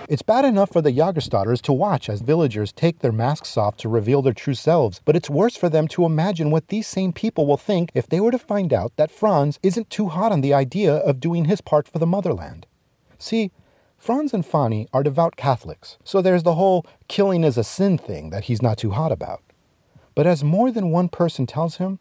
It's 0.08 0.22
bad 0.22 0.44
enough 0.44 0.70
for 0.72 0.80
the 0.80 0.92
Jagerstatters 0.92 1.60
to 1.62 1.72
watch 1.72 2.08
as 2.08 2.20
villagers 2.20 2.70
take 2.70 3.00
their 3.00 3.10
masks 3.10 3.56
off 3.56 3.76
to 3.78 3.88
reveal 3.88 4.22
their 4.22 4.32
true 4.32 4.54
selves, 4.54 5.00
but 5.04 5.16
it's 5.16 5.28
worse 5.28 5.56
for 5.56 5.68
them 5.68 5.88
to 5.88 6.04
imagine 6.04 6.52
what 6.52 6.68
these 6.68 6.86
same 6.86 7.12
people 7.12 7.44
will 7.44 7.56
think 7.56 7.90
if 7.92 8.06
they 8.06 8.20
were 8.20 8.30
to 8.30 8.38
find 8.38 8.72
out 8.72 8.92
that 8.96 9.10
Franz 9.10 9.58
isn't 9.64 9.90
too 9.90 10.06
hot 10.06 10.30
on 10.30 10.42
the 10.42 10.54
idea 10.54 10.94
of 10.94 11.18
doing 11.18 11.46
his 11.46 11.60
part 11.60 11.88
for 11.88 11.98
the 11.98 12.06
motherland. 12.06 12.68
See, 13.18 13.50
Franz 13.98 14.32
and 14.32 14.46
Fanny 14.46 14.86
are 14.92 15.02
devout 15.02 15.34
Catholics, 15.34 15.98
so 16.04 16.22
there's 16.22 16.44
the 16.44 16.54
whole 16.54 16.86
killing 17.08 17.42
is 17.42 17.58
a 17.58 17.64
sin 17.64 17.98
thing 17.98 18.30
that 18.30 18.44
he's 18.44 18.62
not 18.62 18.78
too 18.78 18.92
hot 18.92 19.10
about. 19.10 19.42
But 20.14 20.28
as 20.28 20.44
more 20.44 20.70
than 20.70 20.90
one 20.92 21.08
person 21.08 21.46
tells 21.46 21.78
him, 21.78 21.98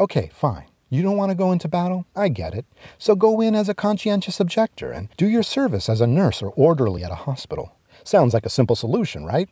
okay, 0.00 0.28
fine, 0.32 0.66
You 0.88 1.02
don't 1.02 1.16
want 1.16 1.30
to 1.30 1.36
go 1.36 1.50
into 1.50 1.68
battle? 1.68 2.06
I 2.14 2.28
get 2.28 2.54
it. 2.54 2.66
So 2.98 3.14
go 3.14 3.40
in 3.40 3.54
as 3.54 3.68
a 3.68 3.74
conscientious 3.74 4.40
objector 4.40 4.90
and 4.90 5.08
do 5.16 5.28
your 5.28 5.42
service 5.42 5.88
as 5.88 6.00
a 6.00 6.06
nurse 6.06 6.42
or 6.42 6.50
orderly 6.50 7.02
at 7.02 7.10
a 7.10 7.16
hospital. 7.16 7.76
Sounds 8.04 8.34
like 8.34 8.46
a 8.46 8.50
simple 8.50 8.76
solution, 8.76 9.24
right? 9.24 9.48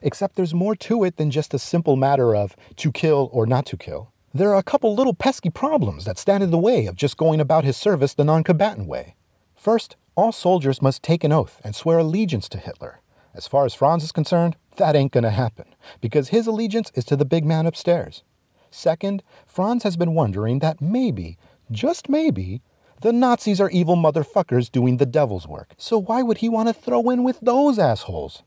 Except 0.00 0.34
there's 0.34 0.54
more 0.54 0.74
to 0.76 1.04
it 1.04 1.16
than 1.16 1.30
just 1.30 1.54
a 1.54 1.58
simple 1.58 1.96
matter 1.96 2.34
of 2.34 2.56
to 2.76 2.90
kill 2.90 3.28
or 3.32 3.46
not 3.46 3.66
to 3.66 3.76
kill. 3.76 4.12
There 4.34 4.50
are 4.50 4.58
a 4.58 4.62
couple 4.62 4.94
little 4.94 5.14
pesky 5.14 5.50
problems 5.50 6.06
that 6.06 6.18
stand 6.18 6.42
in 6.42 6.50
the 6.50 6.58
way 6.58 6.86
of 6.86 6.96
just 6.96 7.18
going 7.18 7.38
about 7.38 7.64
his 7.64 7.76
service 7.76 8.14
the 8.14 8.24
non 8.24 8.42
combatant 8.42 8.88
way. 8.88 9.14
First, 9.54 9.96
all 10.16 10.32
soldiers 10.32 10.82
must 10.82 11.02
take 11.02 11.22
an 11.22 11.32
oath 11.32 11.60
and 11.62 11.76
swear 11.76 11.98
allegiance 11.98 12.48
to 12.48 12.58
Hitler. 12.58 13.00
As 13.34 13.46
far 13.46 13.64
as 13.66 13.74
Franz 13.74 14.04
is 14.04 14.12
concerned, 14.12 14.56
that 14.76 14.96
ain't 14.96 15.12
gonna 15.12 15.30
happen, 15.30 15.66
because 16.00 16.28
his 16.28 16.46
allegiance 16.46 16.90
is 16.94 17.04
to 17.04 17.16
the 17.16 17.24
big 17.24 17.44
man 17.44 17.66
upstairs. 17.66 18.22
Second, 18.72 19.22
Franz 19.46 19.82
has 19.82 19.98
been 19.98 20.14
wondering 20.14 20.60
that 20.60 20.80
maybe, 20.80 21.36
just 21.70 22.08
maybe, 22.08 22.62
the 23.02 23.12
Nazis 23.12 23.60
are 23.60 23.68
evil 23.70 23.96
motherfuckers 23.96 24.72
doing 24.72 24.96
the 24.96 25.04
devil's 25.04 25.46
work. 25.46 25.74
So 25.76 25.98
why 25.98 26.22
would 26.22 26.38
he 26.38 26.48
want 26.48 26.68
to 26.68 26.74
throw 26.74 27.10
in 27.10 27.22
with 27.22 27.38
those 27.40 27.78
assholes? 27.78 28.42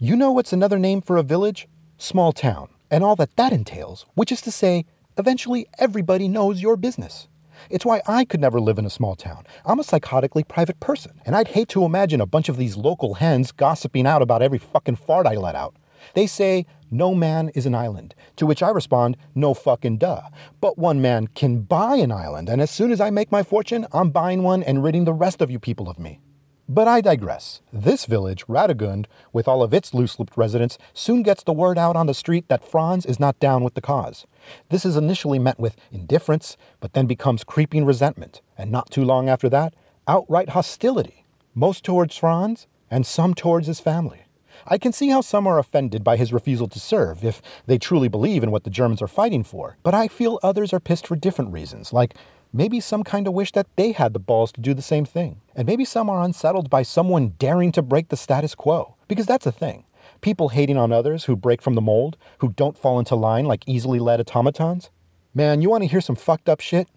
You 0.00 0.16
know 0.16 0.32
what's 0.32 0.54
another 0.54 0.78
name 0.78 1.02
for 1.02 1.18
a 1.18 1.22
village? 1.22 1.68
Small 1.98 2.32
town, 2.32 2.70
and 2.90 3.04
all 3.04 3.16
that 3.16 3.36
that 3.36 3.52
entails, 3.52 4.06
which 4.14 4.32
is 4.32 4.40
to 4.42 4.50
say, 4.50 4.86
eventually 5.18 5.66
everybody 5.78 6.26
knows 6.26 6.62
your 6.62 6.76
business. 6.76 7.28
It's 7.68 7.84
why 7.84 8.00
I 8.06 8.24
could 8.24 8.40
never 8.40 8.60
live 8.60 8.78
in 8.78 8.86
a 8.86 8.90
small 8.90 9.14
town. 9.14 9.44
I'm 9.66 9.80
a 9.80 9.84
psychotically 9.84 10.48
private 10.48 10.80
person, 10.80 11.20
and 11.26 11.36
I'd 11.36 11.48
hate 11.48 11.68
to 11.70 11.84
imagine 11.84 12.22
a 12.22 12.26
bunch 12.26 12.48
of 12.48 12.56
these 12.56 12.76
local 12.78 13.14
hens 13.14 13.52
gossiping 13.52 14.06
out 14.06 14.22
about 14.22 14.42
every 14.42 14.58
fucking 14.58 14.96
fart 14.96 15.26
I 15.26 15.34
let 15.34 15.54
out. 15.54 15.74
They 16.14 16.26
say, 16.26 16.66
no 16.90 17.14
man 17.14 17.48
is 17.50 17.66
an 17.66 17.74
island, 17.74 18.14
to 18.36 18.46
which 18.46 18.62
I 18.62 18.70
respond, 18.70 19.16
no 19.34 19.54
fucking 19.54 19.98
duh. 19.98 20.22
But 20.60 20.78
one 20.78 21.00
man 21.00 21.28
can 21.28 21.62
buy 21.62 21.96
an 21.96 22.12
island, 22.12 22.48
and 22.48 22.60
as 22.60 22.70
soon 22.70 22.92
as 22.92 23.00
I 23.00 23.10
make 23.10 23.32
my 23.32 23.42
fortune, 23.42 23.86
I'm 23.92 24.10
buying 24.10 24.42
one 24.42 24.62
and 24.62 24.84
ridding 24.84 25.04
the 25.04 25.12
rest 25.12 25.40
of 25.40 25.50
you 25.50 25.58
people 25.58 25.88
of 25.88 25.98
me. 25.98 26.20
But 26.68 26.88
I 26.88 27.00
digress. 27.00 27.60
This 27.72 28.06
village, 28.06 28.44
Radegund, 28.48 29.06
with 29.32 29.46
all 29.46 29.62
of 29.62 29.72
its 29.72 29.94
loose 29.94 30.18
lipped 30.18 30.36
residents, 30.36 30.78
soon 30.94 31.22
gets 31.22 31.44
the 31.44 31.52
word 31.52 31.78
out 31.78 31.94
on 31.94 32.06
the 32.06 32.14
street 32.14 32.48
that 32.48 32.68
Franz 32.68 33.06
is 33.06 33.20
not 33.20 33.38
down 33.38 33.62
with 33.62 33.74
the 33.74 33.80
cause. 33.80 34.26
This 34.70 34.84
is 34.84 34.96
initially 34.96 35.38
met 35.38 35.60
with 35.60 35.76
indifference, 35.92 36.56
but 36.80 36.92
then 36.92 37.06
becomes 37.06 37.44
creeping 37.44 37.84
resentment, 37.84 38.42
and 38.58 38.72
not 38.72 38.90
too 38.90 39.04
long 39.04 39.28
after 39.28 39.48
that, 39.48 39.74
outright 40.08 40.50
hostility, 40.50 41.24
most 41.54 41.84
towards 41.84 42.16
Franz 42.16 42.66
and 42.90 43.06
some 43.06 43.34
towards 43.34 43.68
his 43.68 43.78
family. 43.78 44.25
I 44.68 44.78
can 44.78 44.92
see 44.92 45.10
how 45.10 45.20
some 45.20 45.46
are 45.46 45.60
offended 45.60 46.02
by 46.02 46.16
his 46.16 46.32
refusal 46.32 46.66
to 46.68 46.80
serve 46.80 47.24
if 47.24 47.40
they 47.66 47.78
truly 47.78 48.08
believe 48.08 48.42
in 48.42 48.50
what 48.50 48.64
the 48.64 48.70
Germans 48.70 49.00
are 49.00 49.06
fighting 49.06 49.44
for, 49.44 49.76
but 49.84 49.94
I 49.94 50.08
feel 50.08 50.40
others 50.42 50.72
are 50.72 50.80
pissed 50.80 51.06
for 51.06 51.14
different 51.14 51.52
reasons, 51.52 51.92
like 51.92 52.14
maybe 52.52 52.80
some 52.80 53.04
kind 53.04 53.28
of 53.28 53.32
wish 53.32 53.52
that 53.52 53.68
they 53.76 53.92
had 53.92 54.12
the 54.12 54.18
balls 54.18 54.50
to 54.52 54.60
do 54.60 54.74
the 54.74 54.82
same 54.82 55.04
thing. 55.04 55.40
And 55.54 55.66
maybe 55.66 55.84
some 55.84 56.10
are 56.10 56.22
unsettled 56.22 56.68
by 56.68 56.82
someone 56.82 57.34
daring 57.38 57.70
to 57.72 57.82
break 57.82 58.08
the 58.08 58.16
status 58.16 58.56
quo, 58.56 58.96
because 59.06 59.26
that's 59.26 59.46
a 59.46 59.52
thing. 59.52 59.84
People 60.20 60.48
hating 60.48 60.76
on 60.76 60.90
others 60.90 61.24
who 61.24 61.36
break 61.36 61.62
from 61.62 61.74
the 61.74 61.80
mold, 61.80 62.16
who 62.38 62.48
don't 62.48 62.76
fall 62.76 62.98
into 62.98 63.14
line 63.14 63.44
like 63.44 63.62
easily 63.66 64.00
led 64.00 64.18
automatons. 64.18 64.90
Man, 65.32 65.62
you 65.62 65.70
want 65.70 65.84
to 65.84 65.88
hear 65.88 66.00
some 66.00 66.16
fucked 66.16 66.48
up 66.48 66.60
shit? 66.60 66.88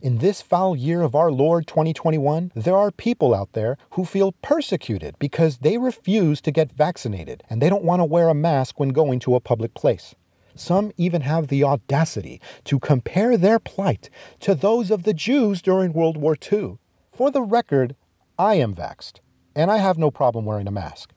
In 0.00 0.18
this 0.18 0.42
foul 0.42 0.76
year 0.76 1.02
of 1.02 1.14
our 1.14 1.30
Lord 1.30 1.66
2021, 1.66 2.52
there 2.54 2.76
are 2.76 2.90
people 2.90 3.34
out 3.34 3.52
there 3.52 3.76
who 3.90 4.04
feel 4.04 4.32
persecuted 4.42 5.18
because 5.18 5.58
they 5.58 5.78
refuse 5.78 6.40
to 6.42 6.50
get 6.50 6.72
vaccinated 6.72 7.42
and 7.48 7.60
they 7.60 7.68
don't 7.68 7.84
want 7.84 8.00
to 8.00 8.04
wear 8.04 8.28
a 8.28 8.34
mask 8.34 8.78
when 8.78 8.90
going 8.90 9.18
to 9.20 9.34
a 9.34 9.40
public 9.40 9.74
place. 9.74 10.14
Some 10.54 10.92
even 10.96 11.22
have 11.22 11.48
the 11.48 11.64
audacity 11.64 12.40
to 12.64 12.78
compare 12.78 13.36
their 13.36 13.58
plight 13.58 14.10
to 14.40 14.54
those 14.54 14.90
of 14.90 15.04
the 15.04 15.14
Jews 15.14 15.62
during 15.62 15.92
World 15.92 16.16
War 16.16 16.36
II. 16.52 16.78
For 17.10 17.30
the 17.30 17.42
record, 17.42 17.96
I 18.38 18.54
am 18.54 18.74
vaxxed, 18.74 19.20
and 19.54 19.70
I 19.70 19.78
have 19.78 19.98
no 19.98 20.10
problem 20.10 20.44
wearing 20.44 20.68
a 20.68 20.72
mask. 20.72 21.12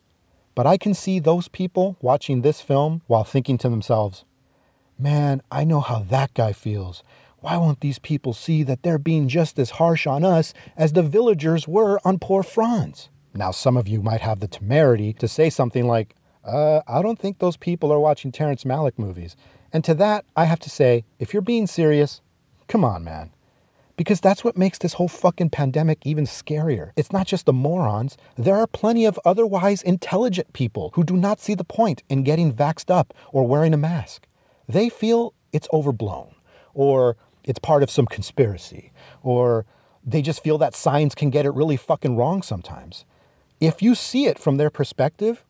But 0.53 0.65
I 0.65 0.77
can 0.77 0.93
see 0.93 1.19
those 1.19 1.49
people 1.49 1.97
watching 2.01 2.41
this 2.41 2.61
film 2.61 3.01
while 3.07 3.25
thinking 3.25 3.57
to 3.59 3.69
themselves, 3.69 4.23
man, 4.97 5.41
I 5.51 5.65
know 5.65 5.81
how 5.81 5.99
that 5.99 6.33
guy 6.33 6.53
feels. 6.53 7.03
Why 7.45 7.57
won't 7.57 7.81
these 7.81 7.99
people 7.99 8.33
see 8.33 8.63
that 8.63 8.81
they're 8.81 8.97
being 8.97 9.27
just 9.27 9.59
as 9.59 9.69
harsh 9.69 10.07
on 10.07 10.25
us 10.25 10.51
as 10.75 10.93
the 10.93 11.03
villagers 11.03 11.67
were 11.67 11.99
on 12.03 12.17
poor 12.17 12.41
Franz? 12.41 13.09
Now, 13.35 13.51
some 13.51 13.77
of 13.77 13.87
you 13.87 14.01
might 14.01 14.21
have 14.21 14.39
the 14.39 14.47
temerity 14.47 15.13
to 15.13 15.27
say 15.27 15.51
something 15.51 15.85
like, 15.85 16.15
uh, 16.43 16.81
I 16.87 17.03
don't 17.03 17.19
think 17.19 17.37
those 17.37 17.55
people 17.55 17.93
are 17.93 17.99
watching 17.99 18.31
Terrence 18.31 18.63
Malick 18.63 18.97
movies. 18.97 19.35
And 19.71 19.83
to 19.83 19.93
that, 19.93 20.25
I 20.35 20.45
have 20.45 20.59
to 20.61 20.71
say, 20.71 21.03
if 21.19 21.33
you're 21.33 21.43
being 21.43 21.67
serious, 21.67 22.19
come 22.67 22.83
on, 22.83 23.03
man. 23.03 23.29
Because 23.95 24.19
that's 24.19 24.43
what 24.43 24.57
makes 24.57 24.79
this 24.79 24.93
whole 24.93 25.07
fucking 25.07 25.51
pandemic 25.51 25.99
even 26.03 26.25
scarier. 26.25 26.93
It's 26.95 27.13
not 27.13 27.27
just 27.27 27.45
the 27.45 27.53
morons. 27.53 28.17
There 28.35 28.57
are 28.57 28.65
plenty 28.65 29.05
of 29.05 29.19
otherwise 29.23 29.83
intelligent 29.83 30.51
people 30.53 30.89
who 30.95 31.03
do 31.03 31.15
not 31.15 31.39
see 31.39 31.53
the 31.53 31.63
point 31.63 32.01
in 32.09 32.23
getting 32.23 32.51
vaxxed 32.51 32.89
up 32.89 33.13
or 33.31 33.47
wearing 33.47 33.75
a 33.75 33.77
mask. 33.77 34.25
They 34.67 34.89
feel 34.89 35.35
it's 35.53 35.67
overblown, 35.71 36.31
or 36.73 37.15
it's 37.45 37.59
part 37.59 37.83
of 37.83 37.89
some 37.89 38.05
conspiracy, 38.05 38.91
or 39.23 39.65
they 40.03 40.21
just 40.21 40.43
feel 40.43 40.57
that 40.59 40.75
science 40.75 41.15
can 41.15 41.29
get 41.29 41.45
it 41.45 41.53
really 41.53 41.77
fucking 41.77 42.15
wrong 42.15 42.41
sometimes. 42.41 43.05
If 43.59 43.81
you 43.81 43.95
see 43.95 44.27
it 44.27 44.37
from 44.37 44.57
their 44.57 44.69
perspective, 44.69 45.43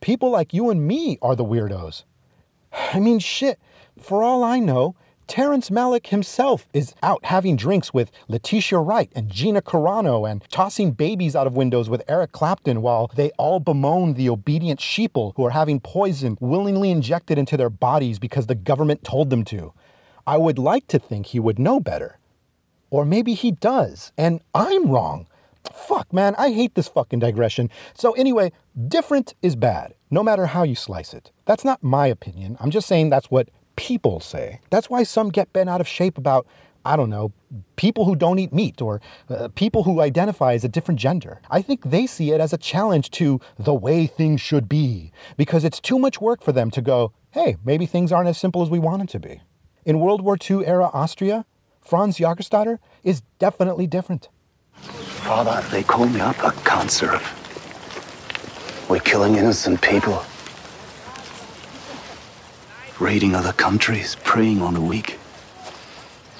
people 0.00 0.30
like 0.30 0.52
you 0.52 0.70
and 0.70 0.86
me 0.86 1.18
are 1.22 1.36
the 1.36 1.44
weirdos. 1.44 2.04
I 2.92 3.00
mean, 3.00 3.18
shit, 3.18 3.58
for 3.98 4.22
all 4.22 4.42
I 4.42 4.58
know, 4.58 4.96
Terrence 5.28 5.70
Malick 5.70 6.08
himself 6.08 6.68
is 6.74 6.94
out 7.02 7.24
having 7.24 7.56
drinks 7.56 7.94
with 7.94 8.10
Letitia 8.28 8.80
Wright 8.80 9.10
and 9.14 9.30
Gina 9.30 9.62
Carano 9.62 10.30
and 10.30 10.44
tossing 10.50 10.90
babies 10.90 11.34
out 11.34 11.46
of 11.46 11.56
windows 11.56 11.88
with 11.88 12.02
Eric 12.08 12.32
Clapton 12.32 12.82
while 12.82 13.10
they 13.14 13.30
all 13.38 13.60
bemoan 13.60 14.14
the 14.14 14.28
obedient 14.28 14.80
sheeple 14.80 15.32
who 15.36 15.46
are 15.46 15.50
having 15.50 15.80
poison 15.80 16.36
willingly 16.40 16.90
injected 16.90 17.38
into 17.38 17.56
their 17.56 17.70
bodies 17.70 18.18
because 18.18 18.46
the 18.46 18.54
government 18.54 19.04
told 19.04 19.30
them 19.30 19.44
to. 19.44 19.72
I 20.26 20.36
would 20.36 20.58
like 20.58 20.86
to 20.88 20.98
think 20.98 21.26
he 21.26 21.40
would 21.40 21.58
know 21.58 21.80
better. 21.80 22.18
Or 22.90 23.04
maybe 23.04 23.34
he 23.34 23.50
does, 23.52 24.12
and 24.18 24.40
I'm 24.54 24.90
wrong. 24.90 25.26
Fuck, 25.72 26.12
man, 26.12 26.34
I 26.36 26.52
hate 26.52 26.74
this 26.74 26.88
fucking 26.88 27.20
digression. 27.20 27.70
So, 27.94 28.12
anyway, 28.12 28.52
different 28.88 29.34
is 29.42 29.56
bad, 29.56 29.94
no 30.10 30.22
matter 30.22 30.46
how 30.46 30.62
you 30.62 30.74
slice 30.74 31.14
it. 31.14 31.30
That's 31.46 31.64
not 31.64 31.82
my 31.82 32.06
opinion. 32.06 32.56
I'm 32.60 32.70
just 32.70 32.86
saying 32.86 33.10
that's 33.10 33.30
what 33.30 33.48
people 33.76 34.20
say. 34.20 34.60
That's 34.70 34.90
why 34.90 35.02
some 35.04 35.30
get 35.30 35.52
bent 35.52 35.70
out 35.70 35.80
of 35.80 35.88
shape 35.88 36.18
about, 36.18 36.46
I 36.84 36.96
don't 36.96 37.10
know, 37.10 37.32
people 37.76 38.04
who 38.04 38.16
don't 38.16 38.38
eat 38.38 38.52
meat 38.52 38.82
or 38.82 39.00
uh, 39.30 39.48
people 39.54 39.84
who 39.84 40.00
identify 40.00 40.54
as 40.54 40.64
a 40.64 40.68
different 40.68 41.00
gender. 41.00 41.40
I 41.50 41.62
think 41.62 41.84
they 41.84 42.06
see 42.06 42.32
it 42.32 42.40
as 42.40 42.52
a 42.52 42.58
challenge 42.58 43.10
to 43.12 43.40
the 43.58 43.74
way 43.74 44.06
things 44.06 44.40
should 44.40 44.68
be 44.68 45.12
because 45.36 45.64
it's 45.64 45.80
too 45.80 45.98
much 45.98 46.20
work 46.20 46.42
for 46.42 46.52
them 46.52 46.70
to 46.72 46.82
go, 46.82 47.12
hey, 47.30 47.56
maybe 47.64 47.86
things 47.86 48.12
aren't 48.12 48.28
as 48.28 48.36
simple 48.36 48.62
as 48.62 48.68
we 48.68 48.78
want 48.78 48.98
them 48.98 49.06
to 49.08 49.18
be. 49.20 49.40
In 49.84 49.98
World 49.98 50.22
War 50.22 50.36
II 50.38 50.64
era 50.64 50.90
Austria, 50.92 51.44
Franz 51.80 52.18
Jagerstatter 52.18 52.78
is 53.02 53.22
definitely 53.40 53.88
different. 53.88 54.28
Father, 54.72 55.66
they 55.70 55.82
call 55.82 56.06
me 56.06 56.20
up. 56.20 56.42
I 56.44 56.52
can't 56.64 56.90
serve. 56.90 57.22
We're 58.88 59.00
killing 59.00 59.34
innocent 59.36 59.80
people. 59.82 60.22
Raiding 63.00 63.34
other 63.34 63.52
countries, 63.52 64.16
preying 64.22 64.62
on 64.62 64.74
the 64.74 64.80
weak. 64.80 65.18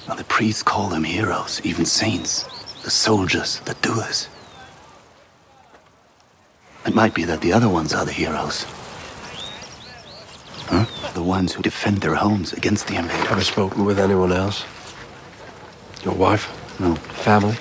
And 0.07 0.17
the 0.17 0.23
priests 0.23 0.63
call 0.63 0.87
them 0.87 1.03
heroes, 1.03 1.59
even 1.65 1.85
saints. 1.85 2.43
The 2.83 2.91
soldiers, 2.91 3.59
the 3.61 3.73
doers. 3.75 4.29
It 6.85 6.95
might 6.95 7.13
be 7.13 7.23
that 7.25 7.41
the 7.41 7.51
other 7.51 7.69
ones 7.69 7.93
are 7.93 8.05
the 8.05 8.11
heroes. 8.11 8.65
Huh? 11.13 11.19
The 11.19 11.23
ones 11.23 11.53
who 11.53 11.61
defend 11.61 11.97
their 11.97 12.15
homes 12.15 12.53
against 12.53 12.87
the 12.87 12.95
invader. 12.95 13.29
Ever 13.29 13.43
spoken 13.43 13.85
with 13.85 13.99
anyone 13.99 14.31
else? 14.31 14.65
Your 16.03 16.15
wife? 16.15 16.49
No. 16.79 16.95
Family? 16.95 17.55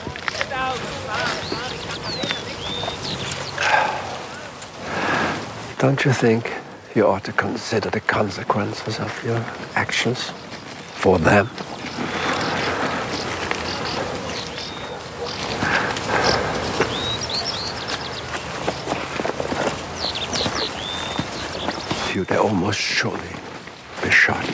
Don't 5.78 6.04
you 6.04 6.12
think 6.12 6.52
you 6.94 7.06
ought 7.06 7.24
to 7.24 7.32
consider 7.32 7.90
the 7.90 8.00
consequences 8.00 8.98
of 8.98 9.24
your 9.24 9.44
actions 9.74 10.30
for 10.94 11.18
them? 11.18 11.48
You'd 22.14 22.30
almost 22.32 22.78
surely 22.78 23.41
shot. 24.22 24.46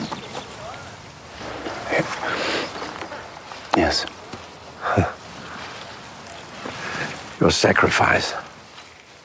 Yes. 3.77 4.03
Your 7.39 7.51
sacrifice 7.51 8.33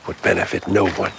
would 0.07 0.21
benefit 0.21 0.69
no 0.69 0.87
one. 0.87 1.13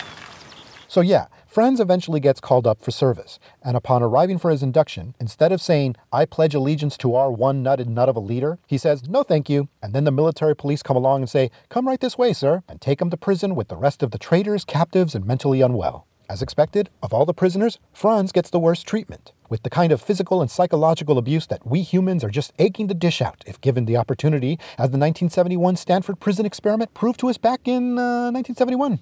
So, 0.88 1.02
yeah, 1.02 1.26
Franz 1.48 1.80
eventually 1.80 2.20
gets 2.20 2.40
called 2.40 2.68
up 2.68 2.84
for 2.84 2.92
service, 2.92 3.40
and 3.64 3.76
upon 3.76 4.04
arriving 4.04 4.38
for 4.38 4.52
his 4.52 4.62
induction, 4.62 5.16
instead 5.20 5.52
of 5.52 5.60
saying, 5.60 5.96
I 6.14 6.26
pledge 6.26 6.54
allegiance 6.54 6.96
to 6.98 7.16
our 7.16 7.32
one 7.32 7.64
nutted 7.64 7.88
nut 7.88 8.10
of 8.10 8.16
a 8.16 8.20
leader, 8.20 8.60
he 8.68 8.78
says, 8.78 9.10
No 9.10 9.24
thank 9.24 9.50
you. 9.50 9.70
And 9.82 9.94
then 9.94 10.04
the 10.04 10.12
military 10.12 10.56
police 10.56 10.84
come 10.84 10.96
along 10.96 11.24
and 11.24 11.30
say, 11.30 11.50
Come 11.70 11.88
right 11.88 12.00
this 12.00 12.18
way, 12.18 12.32
sir, 12.32 12.62
and 12.70 12.80
take 12.80 13.02
him 13.02 13.10
to 13.10 13.18
prison 13.18 13.56
with 13.56 13.70
the 13.70 13.76
rest 13.78 14.04
of 14.04 14.12
the 14.12 14.20
traitors, 14.20 14.64
captives, 14.66 15.16
and 15.16 15.26
mentally 15.26 15.62
unwell. 15.62 16.06
As 16.28 16.42
expected, 16.42 16.90
of 17.04 17.14
all 17.14 17.26
the 17.26 17.36
prisoners, 17.36 17.78
Franz 17.94 18.32
gets 18.32 18.50
the 18.50 18.60
worst 18.60 18.88
treatment, 18.88 19.32
with 19.48 19.62
the 19.62 19.70
kind 19.70 19.92
of 19.92 20.02
physical 20.02 20.42
and 20.42 20.50
psychological 20.50 21.20
abuse 21.20 21.46
that 21.48 21.68
we 21.68 21.84
humans 21.84 22.24
are 22.24 22.32
just 22.32 22.52
aching 22.58 22.88
to 22.88 22.96
dish 22.96 23.22
out 23.22 23.44
if 23.46 23.62
given 23.62 23.86
the 23.86 23.98
opportunity, 23.98 24.54
as 24.80 24.90
the 24.90 24.98
1971 24.98 25.76
Stanford 25.76 26.20
prison 26.20 26.44
experiment 26.44 26.96
proved 26.96 27.20
to 27.20 27.30
us 27.30 27.38
back 27.38 27.68
in 27.68 28.00
uh, 28.00 28.32
1971. 28.32 29.00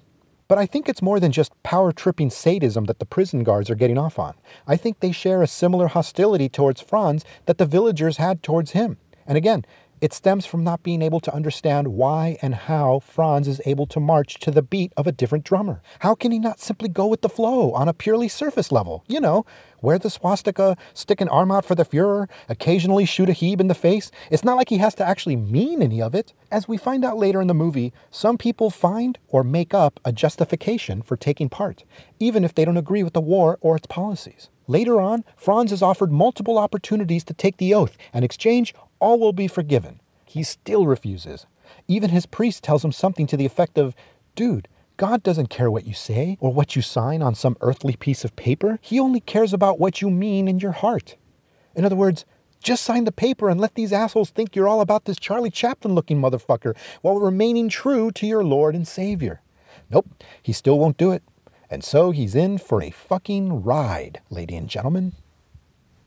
But 0.48 0.58
I 0.58 0.66
think 0.66 0.86
it's 0.86 1.00
more 1.00 1.18
than 1.18 1.32
just 1.32 1.60
power 1.62 1.92
tripping 1.92 2.28
sadism 2.28 2.84
that 2.84 2.98
the 2.98 3.06
prison 3.06 3.42
guards 3.42 3.70
are 3.70 3.74
getting 3.74 3.96
off 3.96 4.18
on. 4.18 4.34
I 4.66 4.76
think 4.76 5.00
they 5.00 5.10
share 5.10 5.42
a 5.42 5.46
similar 5.46 5.86
hostility 5.86 6.50
towards 6.50 6.82
Franz 6.82 7.24
that 7.46 7.56
the 7.56 7.64
villagers 7.64 8.18
had 8.18 8.42
towards 8.42 8.72
him. 8.72 8.98
And 9.26 9.38
again, 9.38 9.64
it 10.04 10.12
stems 10.12 10.44
from 10.44 10.62
not 10.62 10.82
being 10.82 11.00
able 11.00 11.18
to 11.18 11.32
understand 11.32 11.88
why 11.88 12.36
and 12.42 12.54
how 12.54 12.98
Franz 12.98 13.48
is 13.48 13.58
able 13.64 13.86
to 13.86 13.98
march 13.98 14.34
to 14.34 14.50
the 14.50 14.60
beat 14.60 14.92
of 14.98 15.06
a 15.06 15.12
different 15.12 15.46
drummer. 15.46 15.80
How 16.00 16.14
can 16.14 16.30
he 16.30 16.38
not 16.38 16.60
simply 16.60 16.90
go 16.90 17.06
with 17.06 17.22
the 17.22 17.28
flow 17.30 17.72
on 17.72 17.88
a 17.88 17.94
purely 17.94 18.28
surface 18.28 18.70
level? 18.70 19.02
You 19.08 19.18
know, 19.18 19.46
wear 19.80 19.98
the 19.98 20.10
swastika, 20.10 20.76
stick 20.92 21.22
an 21.22 21.30
arm 21.30 21.50
out 21.50 21.64
for 21.64 21.74
the 21.74 21.86
Fuhrer, 21.86 22.28
occasionally 22.50 23.06
shoot 23.06 23.30
a 23.30 23.32
Hebe 23.32 23.62
in 23.62 23.68
the 23.68 23.74
face. 23.74 24.10
It's 24.30 24.44
not 24.44 24.58
like 24.58 24.68
he 24.68 24.76
has 24.76 24.94
to 24.96 25.08
actually 25.08 25.36
mean 25.36 25.80
any 25.80 26.02
of 26.02 26.14
it. 26.14 26.34
As 26.52 26.68
we 26.68 26.76
find 26.76 27.02
out 27.02 27.16
later 27.16 27.40
in 27.40 27.48
the 27.48 27.54
movie, 27.54 27.94
some 28.10 28.36
people 28.36 28.68
find 28.68 29.18
or 29.28 29.42
make 29.42 29.72
up 29.72 30.00
a 30.04 30.12
justification 30.12 31.00
for 31.00 31.16
taking 31.16 31.48
part, 31.48 31.82
even 32.18 32.44
if 32.44 32.54
they 32.54 32.66
don't 32.66 32.76
agree 32.76 33.02
with 33.02 33.14
the 33.14 33.22
war 33.22 33.56
or 33.62 33.74
its 33.74 33.86
policies. 33.86 34.50
Later 34.66 34.98
on, 34.98 35.24
Franz 35.36 35.72
is 35.72 35.82
offered 35.82 36.10
multiple 36.10 36.56
opportunities 36.56 37.22
to 37.24 37.34
take 37.34 37.58
the 37.58 37.74
oath, 37.74 37.98
and 38.14 38.24
exchange 38.24 38.74
all 39.04 39.18
will 39.18 39.34
be 39.34 39.46
forgiven. 39.46 40.00
He 40.24 40.42
still 40.42 40.86
refuses. 40.86 41.44
Even 41.86 42.08
his 42.08 42.24
priest 42.24 42.64
tells 42.64 42.82
him 42.82 42.90
something 42.90 43.26
to 43.26 43.36
the 43.36 43.44
effect 43.44 43.76
of, 43.76 43.94
Dude, 44.34 44.66
God 44.96 45.22
doesn't 45.22 45.50
care 45.50 45.70
what 45.70 45.86
you 45.86 45.92
say 45.92 46.38
or 46.40 46.54
what 46.54 46.74
you 46.74 46.80
sign 46.80 47.20
on 47.20 47.34
some 47.34 47.58
earthly 47.60 47.96
piece 47.96 48.24
of 48.24 48.34
paper. 48.34 48.78
He 48.80 48.98
only 48.98 49.20
cares 49.20 49.52
about 49.52 49.78
what 49.78 50.00
you 50.00 50.08
mean 50.08 50.48
in 50.48 50.58
your 50.58 50.72
heart. 50.72 51.16
In 51.74 51.84
other 51.84 51.96
words, 51.96 52.24
just 52.62 52.82
sign 52.82 53.04
the 53.04 53.12
paper 53.12 53.50
and 53.50 53.60
let 53.60 53.74
these 53.74 53.92
assholes 53.92 54.30
think 54.30 54.56
you're 54.56 54.68
all 54.68 54.80
about 54.80 55.04
this 55.04 55.18
Charlie 55.18 55.50
Chaplin 55.50 55.94
looking 55.94 56.18
motherfucker 56.18 56.74
while 57.02 57.20
remaining 57.20 57.68
true 57.68 58.10
to 58.12 58.26
your 58.26 58.42
Lord 58.42 58.74
and 58.74 58.88
Savior. 58.88 59.42
Nope, 59.90 60.24
he 60.42 60.54
still 60.54 60.78
won't 60.78 60.96
do 60.96 61.12
it. 61.12 61.22
And 61.68 61.84
so 61.84 62.10
he's 62.10 62.34
in 62.34 62.56
for 62.56 62.82
a 62.82 62.90
fucking 62.90 63.64
ride, 63.64 64.22
lady 64.30 64.56
and 64.56 64.66
gentlemen. 64.68 65.12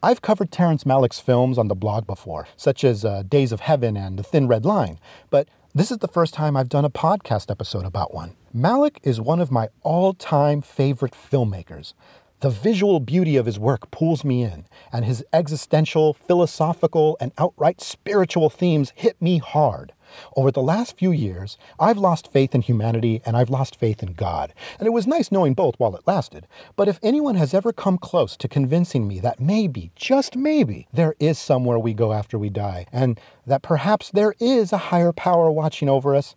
I've 0.04 0.22
covered 0.22 0.52
Terrence 0.52 0.84
Malick's 0.84 1.20
films 1.20 1.58
on 1.58 1.70
the 1.70 1.76
blog 1.76 2.06
before, 2.06 2.48
such 2.56 2.84
as 2.84 3.04
uh, 3.04 3.24
Days 3.24 3.52
of 3.52 3.62
Heaven 3.62 3.98
and 3.98 4.20
The 4.20 4.24
Thin 4.24 4.48
Red 4.48 4.64
Line, 4.64 5.00
but 5.32 5.48
this 5.74 5.90
is 5.90 5.98
the 5.98 6.08
first 6.08 6.36
time 6.36 6.56
I've 6.56 6.70
done 6.70 6.86
a 6.86 6.90
podcast 6.90 7.50
episode 7.50 7.84
about 7.84 8.14
one. 8.14 8.36
Malick 8.56 8.98
is 9.02 9.20
one 9.20 9.40
of 9.40 9.50
my 9.50 9.70
all 9.82 10.14
time 10.14 10.62
favorite 10.62 11.14
filmmakers. 11.14 11.94
The 12.42 12.52
visual 12.52 13.00
beauty 13.00 13.38
of 13.38 13.48
his 13.48 13.58
work 13.58 13.90
pulls 13.90 14.24
me 14.24 14.44
in, 14.44 14.68
and 14.94 15.04
his 15.04 15.26
existential, 15.34 16.14
philosophical, 16.14 17.18
and 17.20 17.32
outright 17.40 17.82
spiritual 17.82 18.52
themes 18.52 18.94
hit 18.96 19.20
me 19.20 19.40
hard. 19.40 19.94
Over 20.36 20.52
the 20.52 20.62
last 20.62 20.98
few 20.98 21.12
years, 21.12 21.58
I've 21.80 21.98
lost 21.98 22.32
faith 22.32 22.54
in 22.56 22.62
humanity 22.62 23.22
and 23.26 23.36
I've 23.36 23.50
lost 23.50 23.76
faith 23.76 24.02
in 24.02 24.14
God. 24.14 24.54
And 24.80 24.88
it 24.88 24.92
was 24.92 25.08
nice 25.08 25.32
knowing 25.32 25.54
both 25.54 25.76
while 25.78 25.96
it 25.96 26.08
lasted. 26.08 26.48
But 26.76 26.88
if 26.88 27.00
anyone 27.02 27.36
has 27.36 27.54
ever 27.54 27.74
come 27.74 27.98
close 27.98 28.38
to 28.38 28.48
convincing 28.48 29.08
me 29.08 29.20
that 29.20 29.40
maybe, 29.40 29.92
just 29.96 30.36
maybe, 30.36 30.88
there 30.94 31.16
is 31.20 31.38
somewhere 31.38 31.80
we 31.80 31.94
go 31.94 32.14
after 32.14 32.38
we 32.38 32.50
die, 32.50 32.86
and 32.92 33.20
that 33.46 33.62
perhaps 33.62 34.10
there 34.12 34.34
is 34.40 34.72
a 34.74 34.78
higher 34.78 35.12
power 35.12 35.52
watching 35.52 35.90
over 35.90 36.16
us, 36.16 36.36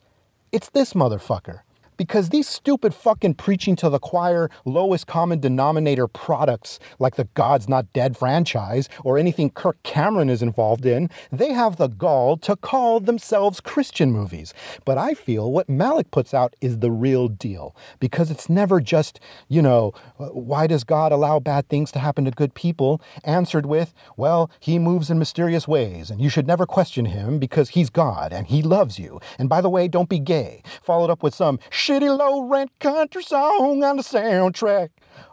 it's 0.52 0.68
this 0.70 0.94
motherfucker 0.94 1.60
because 2.00 2.30
these 2.30 2.49
stupid 2.49 2.95
fucking 2.95 3.34
preaching 3.34 3.76
to 3.76 3.91
the 3.91 3.99
choir, 3.99 4.49
lowest 4.65 5.06
common 5.06 5.39
denominator 5.39 6.08
products 6.08 6.78
like 6.99 7.17
the 7.17 7.28
God's 7.34 7.69
Not 7.69 7.93
Dead 7.93 8.17
franchise 8.17 8.89
or 9.04 9.19
anything 9.19 9.50
Kirk 9.50 9.76
Cameron 9.82 10.30
is 10.30 10.41
involved 10.41 10.86
in, 10.86 11.10
they 11.30 11.52
have 11.52 11.76
the 11.76 11.89
gall 11.89 12.39
to 12.39 12.56
call 12.56 13.00
themselves 13.00 13.60
Christian 13.60 14.13
movies. 14.13 14.54
But 14.86 14.97
I 14.97 15.13
feel 15.13 15.52
what 15.52 15.69
Malick 15.69 16.10
puts 16.10 16.32
out 16.32 16.56
is 16.63 16.78
the 16.78 16.91
real 16.91 17.28
deal 17.28 17.76
because 17.99 18.30
it's 18.30 18.49
never 18.49 18.80
just, 18.80 19.21
you 19.49 19.60
know, 19.60 19.93
uh, 20.19 20.28
why 20.28 20.67
does 20.67 20.84
God 20.84 21.13
allow 21.13 21.39
bad 21.39 21.69
things 21.69 21.93
to 21.93 21.99
happen 21.99 22.25
to 22.25 22.30
good 22.30 22.54
people? 22.54 23.02
Answered 23.25 23.67
with, 23.67 23.93
well, 24.17 24.50
he 24.58 24.78
moves 24.78 25.10
in 25.10 25.19
mysterious 25.19 25.69
ways 25.69 26.08
and 26.08 26.19
you 26.19 26.30
should 26.30 26.47
never 26.47 26.65
question 26.65 27.04
him 27.04 27.39
because 27.39 27.69
he's 27.69 27.91
God 27.91 28.32
and 28.32 28.47
he 28.47 28.63
loves 28.63 28.99
you. 28.99 29.21
And 29.39 29.50
by 29.50 29.60
the 29.60 29.69
way, 29.69 29.86
don't 29.86 30.08
be 30.08 30.19
gay. 30.19 30.63
Followed 30.82 31.10
up 31.10 31.23
with 31.23 31.34
some 31.34 31.58
shitty 31.90 32.16
low 32.16 32.42
rent 32.42 32.70
country 32.78 33.22
song 33.22 33.82
on 33.82 33.96
the 33.96 34.02
soundtrack. 34.04 34.90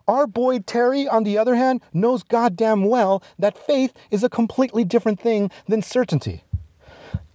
Our 0.07 0.25
boy 0.25 0.57
Terry, 0.59 1.07
on 1.07 1.23
the 1.23 1.37
other 1.37 1.53
hand, 1.53 1.81
knows 1.93 2.23
goddamn 2.23 2.85
well 2.85 3.21
that 3.37 3.55
faith 3.55 3.93
is 4.09 4.23
a 4.23 4.29
completely 4.29 4.83
different 4.83 5.19
thing 5.19 5.51
than 5.67 5.83
certainty. 5.83 6.43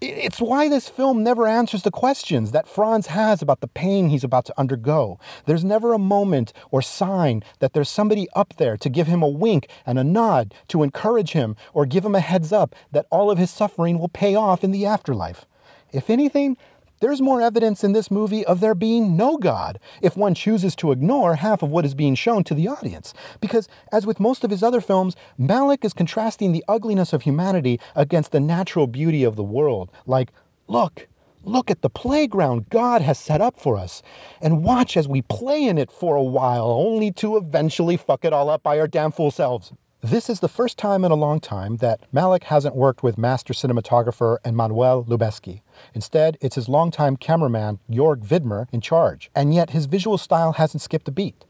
It's 0.00 0.40
why 0.40 0.68
this 0.68 0.88
film 0.88 1.22
never 1.22 1.46
answers 1.46 1.84
the 1.84 1.92
questions 1.92 2.50
that 2.50 2.66
Franz 2.66 3.06
has 3.06 3.40
about 3.40 3.60
the 3.60 3.68
pain 3.68 4.08
he's 4.08 4.24
about 4.24 4.46
to 4.46 4.58
undergo. 4.58 5.20
There's 5.46 5.64
never 5.64 5.92
a 5.92 5.98
moment 6.00 6.52
or 6.72 6.82
sign 6.82 7.44
that 7.60 7.74
there's 7.74 7.88
somebody 7.88 8.26
up 8.34 8.54
there 8.56 8.76
to 8.76 8.88
give 8.88 9.06
him 9.06 9.22
a 9.22 9.28
wink 9.28 9.68
and 9.86 10.00
a 10.00 10.04
nod 10.04 10.52
to 10.66 10.82
encourage 10.82 11.30
him 11.30 11.54
or 11.72 11.86
give 11.86 12.04
him 12.04 12.16
a 12.16 12.20
heads 12.20 12.52
up 12.52 12.74
that 12.90 13.06
all 13.10 13.30
of 13.30 13.38
his 13.38 13.52
suffering 13.52 14.00
will 14.00 14.08
pay 14.08 14.34
off 14.34 14.64
in 14.64 14.72
the 14.72 14.84
afterlife. 14.84 15.46
If 15.92 16.10
anything, 16.10 16.56
there's 17.02 17.20
more 17.20 17.42
evidence 17.42 17.82
in 17.82 17.92
this 17.92 18.12
movie 18.12 18.46
of 18.46 18.60
there 18.60 18.76
being 18.76 19.16
no 19.16 19.36
God 19.36 19.80
if 20.00 20.16
one 20.16 20.34
chooses 20.34 20.76
to 20.76 20.92
ignore 20.92 21.34
half 21.34 21.60
of 21.60 21.68
what 21.68 21.84
is 21.84 21.96
being 21.96 22.14
shown 22.14 22.44
to 22.44 22.54
the 22.54 22.68
audience. 22.68 23.12
Because, 23.40 23.68
as 23.90 24.06
with 24.06 24.20
most 24.20 24.44
of 24.44 24.50
his 24.50 24.62
other 24.62 24.80
films, 24.80 25.16
Malick 25.38 25.84
is 25.84 25.92
contrasting 25.92 26.52
the 26.52 26.64
ugliness 26.68 27.12
of 27.12 27.22
humanity 27.22 27.80
against 27.96 28.30
the 28.30 28.38
natural 28.38 28.86
beauty 28.86 29.24
of 29.24 29.34
the 29.34 29.42
world. 29.42 29.90
Like, 30.06 30.32
look, 30.68 31.08
Look 31.44 31.72
at 31.72 31.82
the 31.82 31.90
playground 31.90 32.70
God 32.70 33.02
has 33.02 33.18
set 33.18 33.40
up 33.40 33.58
for 33.58 33.76
us, 33.76 34.00
and 34.40 34.62
watch 34.62 34.96
as 34.96 35.08
we 35.08 35.22
play 35.22 35.64
in 35.64 35.76
it 35.76 35.90
for 35.90 36.14
a 36.14 36.22
while, 36.22 36.66
only 36.66 37.10
to 37.14 37.36
eventually 37.36 37.96
fuck 37.96 38.24
it 38.24 38.32
all 38.32 38.48
up 38.48 38.62
by 38.62 38.78
our 38.78 38.86
damn 38.86 39.10
fool 39.10 39.32
selves. 39.32 39.72
This 40.04 40.28
is 40.28 40.40
the 40.40 40.48
first 40.48 40.78
time 40.78 41.04
in 41.04 41.12
a 41.12 41.14
long 41.14 41.38
time 41.38 41.76
that 41.76 42.10
Malick 42.12 42.42
hasn't 42.42 42.74
worked 42.74 43.04
with 43.04 43.16
master 43.16 43.54
cinematographer 43.54 44.38
Emmanuel 44.44 45.04
Lubezki. 45.04 45.60
Instead, 45.94 46.36
it's 46.40 46.56
his 46.56 46.68
longtime 46.68 47.16
cameraman, 47.16 47.78
Jörg 47.88 48.26
Widmer, 48.26 48.66
in 48.72 48.80
charge, 48.80 49.30
and 49.32 49.54
yet 49.54 49.70
his 49.70 49.86
visual 49.86 50.18
style 50.18 50.54
hasn't 50.54 50.80
skipped 50.80 51.06
a 51.06 51.12
beat. 51.12 51.44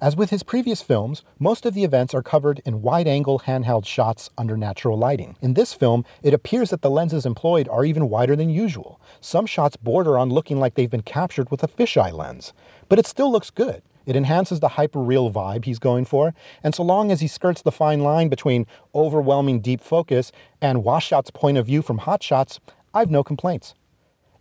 As 0.00 0.16
with 0.16 0.30
his 0.30 0.42
previous 0.42 0.80
films, 0.80 1.22
most 1.38 1.66
of 1.66 1.74
the 1.74 1.84
events 1.84 2.14
are 2.14 2.22
covered 2.22 2.62
in 2.64 2.80
wide 2.80 3.06
angle 3.06 3.40
handheld 3.40 3.84
shots 3.84 4.30
under 4.38 4.56
natural 4.56 4.96
lighting. 4.96 5.36
In 5.42 5.52
this 5.52 5.74
film, 5.74 6.06
it 6.22 6.32
appears 6.32 6.70
that 6.70 6.80
the 6.80 6.88
lenses 6.88 7.26
employed 7.26 7.68
are 7.68 7.84
even 7.84 8.08
wider 8.08 8.34
than 8.34 8.48
usual. 8.48 9.02
Some 9.20 9.44
shots 9.44 9.76
border 9.76 10.16
on 10.16 10.30
looking 10.30 10.58
like 10.58 10.76
they've 10.76 10.88
been 10.88 11.02
captured 11.02 11.50
with 11.50 11.62
a 11.62 11.68
fisheye 11.68 12.10
lens, 12.10 12.54
but 12.88 12.98
it 12.98 13.06
still 13.06 13.30
looks 13.30 13.50
good. 13.50 13.82
It 14.06 14.16
enhances 14.16 14.60
the 14.60 14.68
hyper-real 14.68 15.30
vibe 15.30 15.64
he's 15.64 15.78
going 15.78 16.04
for, 16.04 16.34
and 16.62 16.74
so 16.74 16.82
long 16.82 17.10
as 17.12 17.20
he 17.20 17.28
skirts 17.28 17.62
the 17.62 17.72
fine 17.72 18.00
line 18.00 18.28
between 18.28 18.66
overwhelming 18.94 19.60
deep 19.60 19.80
focus 19.80 20.32
and 20.60 20.84
Washout's 20.84 21.30
point 21.30 21.58
of 21.58 21.66
view 21.66 21.82
from 21.82 21.98
Hot 21.98 22.22
Shots, 22.22 22.60
I've 22.94 23.10
no 23.10 23.22
complaints. 23.22 23.74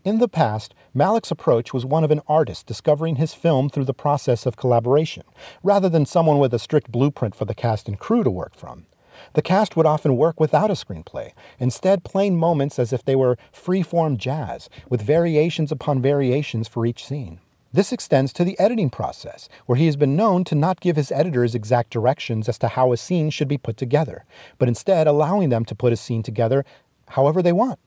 In 0.03 0.17
the 0.17 0.27
past, 0.27 0.73
Malick's 0.95 1.29
approach 1.29 1.73
was 1.73 1.85
one 1.85 2.03
of 2.03 2.09
an 2.09 2.21
artist 2.27 2.65
discovering 2.65 3.17
his 3.17 3.35
film 3.35 3.69
through 3.69 3.85
the 3.85 3.93
process 3.93 4.47
of 4.47 4.57
collaboration, 4.57 5.23
rather 5.61 5.89
than 5.89 6.07
someone 6.07 6.39
with 6.39 6.53
a 6.55 6.59
strict 6.59 6.91
blueprint 6.91 7.35
for 7.35 7.45
the 7.45 7.53
cast 7.53 7.87
and 7.87 7.99
crew 7.99 8.23
to 8.23 8.31
work 8.31 8.55
from. 8.55 8.87
The 9.33 9.43
cast 9.43 9.75
would 9.75 9.85
often 9.85 10.17
work 10.17 10.39
without 10.39 10.71
a 10.71 10.73
screenplay, 10.73 11.33
instead 11.59 12.03
playing 12.03 12.39
moments 12.39 12.79
as 12.79 12.91
if 12.91 13.05
they 13.05 13.15
were 13.15 13.37
free-form 13.51 14.17
jazz, 14.17 14.69
with 14.89 15.03
variations 15.03 15.71
upon 15.71 16.01
variations 16.01 16.67
for 16.67 16.87
each 16.87 17.05
scene. 17.05 17.39
This 17.73 17.93
extends 17.93 18.33
to 18.33 18.43
the 18.43 18.59
editing 18.59 18.89
process, 18.89 19.47
where 19.65 19.77
he 19.77 19.85
has 19.85 19.95
been 19.95 20.15
known 20.15 20.43
to 20.45 20.55
not 20.55 20.81
give 20.81 20.97
his 20.97 21.11
editors 21.11 21.55
exact 21.55 21.89
directions 21.89 22.49
as 22.49 22.57
to 22.59 22.67
how 22.67 22.91
a 22.91 22.97
scene 22.97 23.29
should 23.29 23.47
be 23.47 23.57
put 23.57 23.77
together, 23.77 24.25
but 24.57 24.67
instead 24.67 25.07
allowing 25.07 25.49
them 25.49 25.63
to 25.65 25.75
put 25.75 25.93
a 25.93 25.97
scene 25.97 26.21
together 26.21 26.65
however 27.09 27.41
they 27.41 27.53
want. 27.53 27.79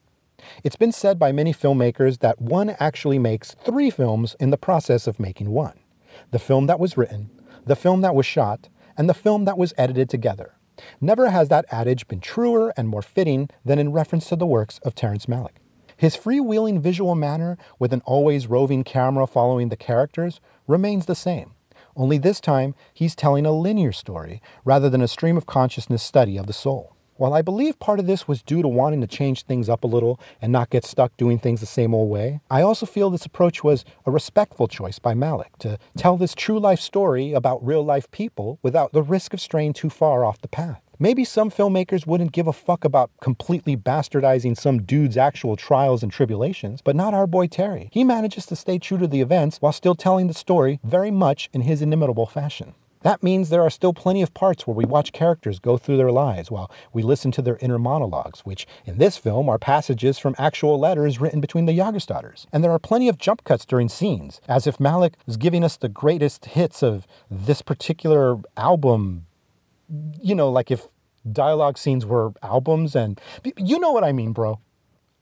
It's 0.62 0.76
been 0.76 0.92
said 0.92 1.18
by 1.18 1.32
many 1.32 1.52
filmmakers 1.52 2.20
that 2.20 2.40
one 2.40 2.76
actually 2.80 3.18
makes 3.18 3.54
three 3.54 3.90
films 3.90 4.34
in 4.40 4.50
the 4.50 4.56
process 4.56 5.06
of 5.06 5.20
making 5.20 5.50
one 5.50 5.78
the 6.30 6.38
film 6.38 6.66
that 6.66 6.78
was 6.78 6.96
written, 6.96 7.28
the 7.66 7.76
film 7.76 8.00
that 8.00 8.14
was 8.14 8.24
shot, 8.24 8.68
and 8.96 9.08
the 9.08 9.14
film 9.14 9.44
that 9.44 9.58
was 9.58 9.74
edited 9.76 10.08
together. 10.08 10.54
Never 11.00 11.30
has 11.30 11.48
that 11.48 11.66
adage 11.70 12.06
been 12.08 12.20
truer 12.20 12.72
and 12.76 12.88
more 12.88 13.02
fitting 13.02 13.48
than 13.64 13.78
in 13.78 13.92
reference 13.92 14.28
to 14.28 14.36
the 14.36 14.46
works 14.46 14.78
of 14.84 14.94
Terrence 14.94 15.26
Malick. 15.26 15.56
His 16.04 16.18
freewheeling 16.18 16.82
visual 16.82 17.14
manner, 17.14 17.56
with 17.78 17.94
an 17.94 18.02
always 18.04 18.46
roving 18.46 18.84
camera 18.84 19.26
following 19.26 19.70
the 19.70 19.74
characters, 19.74 20.38
remains 20.66 21.06
the 21.06 21.14
same. 21.14 21.52
only 21.96 22.18
this 22.18 22.42
time 22.42 22.74
he's 22.92 23.14
telling 23.14 23.46
a 23.46 23.52
linear 23.52 23.90
story 23.90 24.42
rather 24.66 24.90
than 24.90 25.00
a 25.00 25.08
stream 25.08 25.38
of 25.38 25.46
consciousness 25.46 26.02
study 26.02 26.36
of 26.36 26.46
the 26.46 26.52
soul. 26.52 26.94
While 27.16 27.32
I 27.32 27.40
believe 27.40 27.78
part 27.78 28.00
of 28.00 28.06
this 28.06 28.28
was 28.28 28.42
due 28.42 28.60
to 28.60 28.68
wanting 28.68 29.00
to 29.00 29.06
change 29.06 29.44
things 29.44 29.70
up 29.70 29.82
a 29.82 29.86
little 29.86 30.20
and 30.42 30.52
not 30.52 30.68
get 30.68 30.84
stuck 30.84 31.16
doing 31.16 31.38
things 31.38 31.60
the 31.60 31.66
same 31.66 31.94
old 31.94 32.10
way, 32.10 32.42
I 32.50 32.60
also 32.60 32.84
feel 32.84 33.08
this 33.08 33.24
approach 33.24 33.64
was 33.64 33.86
a 34.04 34.10
respectful 34.10 34.68
choice 34.68 34.98
by 34.98 35.14
Malick 35.14 35.56
to 35.60 35.78
tell 35.96 36.18
this 36.18 36.34
true 36.34 36.60
life 36.60 36.80
story 36.80 37.32
about 37.32 37.64
real 37.64 37.82
life 37.82 38.10
people 38.10 38.58
without 38.62 38.92
the 38.92 39.02
risk 39.02 39.32
of 39.32 39.40
straying 39.40 39.72
too 39.72 39.88
far 39.88 40.22
off 40.22 40.42
the 40.42 40.48
path. 40.48 40.82
Maybe 40.98 41.24
some 41.24 41.50
filmmakers 41.50 42.06
wouldn't 42.06 42.30
give 42.30 42.46
a 42.46 42.52
fuck 42.52 42.84
about 42.84 43.10
completely 43.20 43.76
bastardizing 43.76 44.56
some 44.56 44.82
dude's 44.82 45.16
actual 45.16 45.56
trials 45.56 46.04
and 46.04 46.12
tribulations, 46.12 46.80
but 46.82 46.94
not 46.94 47.14
our 47.14 47.26
boy 47.26 47.48
Terry. 47.48 47.88
He 47.92 48.04
manages 48.04 48.46
to 48.46 48.56
stay 48.56 48.78
true 48.78 48.98
to 48.98 49.08
the 49.08 49.20
events 49.20 49.58
while 49.58 49.72
still 49.72 49.96
telling 49.96 50.28
the 50.28 50.34
story 50.34 50.78
very 50.84 51.10
much 51.10 51.50
in 51.52 51.62
his 51.62 51.82
inimitable 51.82 52.26
fashion. 52.26 52.74
That 53.02 53.24
means 53.24 53.50
there 53.50 53.62
are 53.62 53.70
still 53.70 53.92
plenty 53.92 54.22
of 54.22 54.32
parts 54.32 54.66
where 54.66 54.74
we 54.74 54.86
watch 54.86 55.12
characters 55.12 55.58
go 55.58 55.76
through 55.76 55.98
their 55.98 56.12
lives 56.12 56.50
while 56.50 56.70
we 56.92 57.02
listen 57.02 57.30
to 57.32 57.42
their 57.42 57.58
inner 57.60 57.78
monologues, 57.78 58.40
which 58.46 58.66
in 58.86 58.96
this 58.96 59.18
film 59.18 59.48
are 59.48 59.58
passages 59.58 60.18
from 60.18 60.34
actual 60.38 60.78
letters 60.78 61.20
written 61.20 61.40
between 61.40 61.66
the 61.66 61.76
Jagerstatters. 61.76 62.46
And 62.50 62.64
there 62.64 62.70
are 62.70 62.78
plenty 62.78 63.08
of 63.08 63.18
jump 63.18 63.44
cuts 63.44 63.66
during 63.66 63.90
scenes, 63.90 64.40
as 64.48 64.66
if 64.66 64.78
Malick 64.78 65.14
is 65.26 65.36
giving 65.36 65.64
us 65.64 65.76
the 65.76 65.90
greatest 65.90 66.46
hits 66.46 66.82
of 66.82 67.06
this 67.30 67.60
particular 67.60 68.38
album. 68.56 69.26
You 69.88 70.34
know, 70.34 70.50
like 70.50 70.70
if 70.70 70.86
dialogue 71.30 71.78
scenes 71.78 72.04
were 72.04 72.32
albums 72.42 72.94
and 72.94 73.20
you 73.56 73.78
know 73.78 73.92
what 73.92 74.04
I 74.04 74.12
mean, 74.12 74.32
bro. 74.32 74.60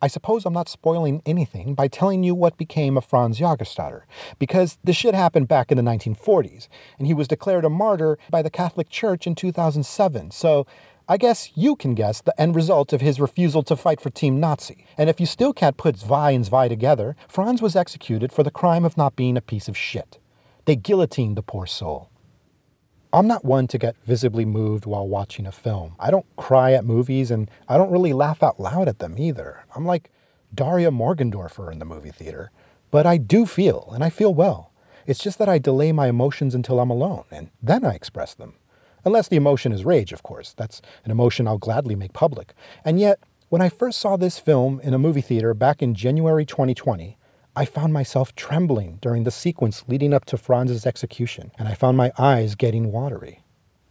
I 0.04 0.08
suppose 0.08 0.44
I'm 0.44 0.52
not 0.52 0.68
spoiling 0.68 1.22
anything 1.24 1.76
by 1.76 1.86
telling 1.86 2.24
you 2.24 2.34
what 2.34 2.56
became 2.56 2.96
of 2.96 3.04
Franz 3.04 3.38
Jagerstatter, 3.38 4.02
because 4.40 4.76
this 4.82 4.96
shit 4.96 5.14
happened 5.14 5.46
back 5.46 5.70
in 5.70 5.76
the 5.76 5.82
1940s, 5.84 6.66
and 6.98 7.06
he 7.06 7.14
was 7.14 7.28
declared 7.28 7.64
a 7.64 7.70
martyr 7.70 8.18
by 8.28 8.42
the 8.42 8.50
Catholic 8.50 8.88
Church 8.88 9.28
in 9.28 9.36
2007. 9.36 10.32
So 10.32 10.66
I 11.08 11.16
guess 11.18 11.52
you 11.54 11.76
can 11.76 11.94
guess 11.94 12.20
the 12.20 12.38
end 12.40 12.56
result 12.56 12.92
of 12.92 13.00
his 13.00 13.20
refusal 13.20 13.62
to 13.64 13.76
fight 13.76 14.00
for 14.00 14.10
Team 14.10 14.40
Nazi. 14.40 14.86
And 14.98 15.08
if 15.08 15.20
you 15.20 15.26
still 15.26 15.52
can't 15.52 15.76
put 15.76 15.98
Zwei 15.98 16.30
and 16.32 16.46
Zwei 16.46 16.66
together, 16.68 17.14
Franz 17.28 17.62
was 17.62 17.76
executed 17.76 18.32
for 18.32 18.42
the 18.42 18.50
crime 18.50 18.84
of 18.84 18.96
not 18.96 19.14
being 19.14 19.36
a 19.36 19.40
piece 19.40 19.68
of 19.68 19.76
shit. 19.76 20.18
They 20.64 20.74
guillotined 20.74 21.36
the 21.36 21.42
poor 21.42 21.66
soul. 21.66 22.11
I'm 23.14 23.26
not 23.26 23.44
one 23.44 23.66
to 23.68 23.76
get 23.76 23.96
visibly 24.06 24.46
moved 24.46 24.86
while 24.86 25.06
watching 25.06 25.46
a 25.46 25.52
film. 25.52 25.96
I 26.00 26.10
don't 26.10 26.24
cry 26.36 26.72
at 26.72 26.86
movies 26.86 27.30
and 27.30 27.50
I 27.68 27.76
don't 27.76 27.90
really 27.90 28.14
laugh 28.14 28.42
out 28.42 28.58
loud 28.58 28.88
at 28.88 29.00
them 29.00 29.18
either. 29.18 29.64
I'm 29.76 29.84
like 29.84 30.10
Daria 30.54 30.90
Morgendorffer 30.90 31.70
in 31.70 31.78
the 31.78 31.84
movie 31.84 32.10
theater. 32.10 32.50
But 32.90 33.06
I 33.06 33.18
do 33.18 33.44
feel, 33.46 33.90
and 33.94 34.02
I 34.04 34.10
feel 34.10 34.34
well. 34.34 34.70
It's 35.06 35.22
just 35.22 35.38
that 35.38 35.48
I 35.48 35.58
delay 35.58 35.92
my 35.92 36.08
emotions 36.08 36.54
until 36.54 36.78
I'm 36.78 36.90
alone, 36.90 37.24
and 37.30 37.50
then 37.62 37.84
I 37.84 37.94
express 37.94 38.34
them. 38.34 38.54
Unless 39.04 39.28
the 39.28 39.36
emotion 39.36 39.72
is 39.72 39.84
rage, 39.84 40.12
of 40.12 40.22
course. 40.22 40.52
That's 40.52 40.80
an 41.04 41.10
emotion 41.10 41.48
I'll 41.48 41.58
gladly 41.58 41.96
make 41.96 42.12
public. 42.12 42.54
And 42.84 43.00
yet, 43.00 43.18
when 43.48 43.62
I 43.62 43.68
first 43.68 43.98
saw 43.98 44.16
this 44.16 44.38
film 44.38 44.78
in 44.80 44.94
a 44.94 44.98
movie 44.98 45.22
theater 45.22 45.54
back 45.54 45.82
in 45.82 45.94
January 45.94 46.46
2020, 46.46 47.18
I 47.54 47.66
found 47.66 47.92
myself 47.92 48.34
trembling 48.34 48.96
during 49.02 49.24
the 49.24 49.30
sequence 49.30 49.84
leading 49.86 50.14
up 50.14 50.24
to 50.26 50.38
Franz's 50.38 50.86
execution, 50.86 51.52
and 51.58 51.68
I 51.68 51.74
found 51.74 51.98
my 51.98 52.10
eyes 52.18 52.54
getting 52.54 52.90
watery. 52.90 53.40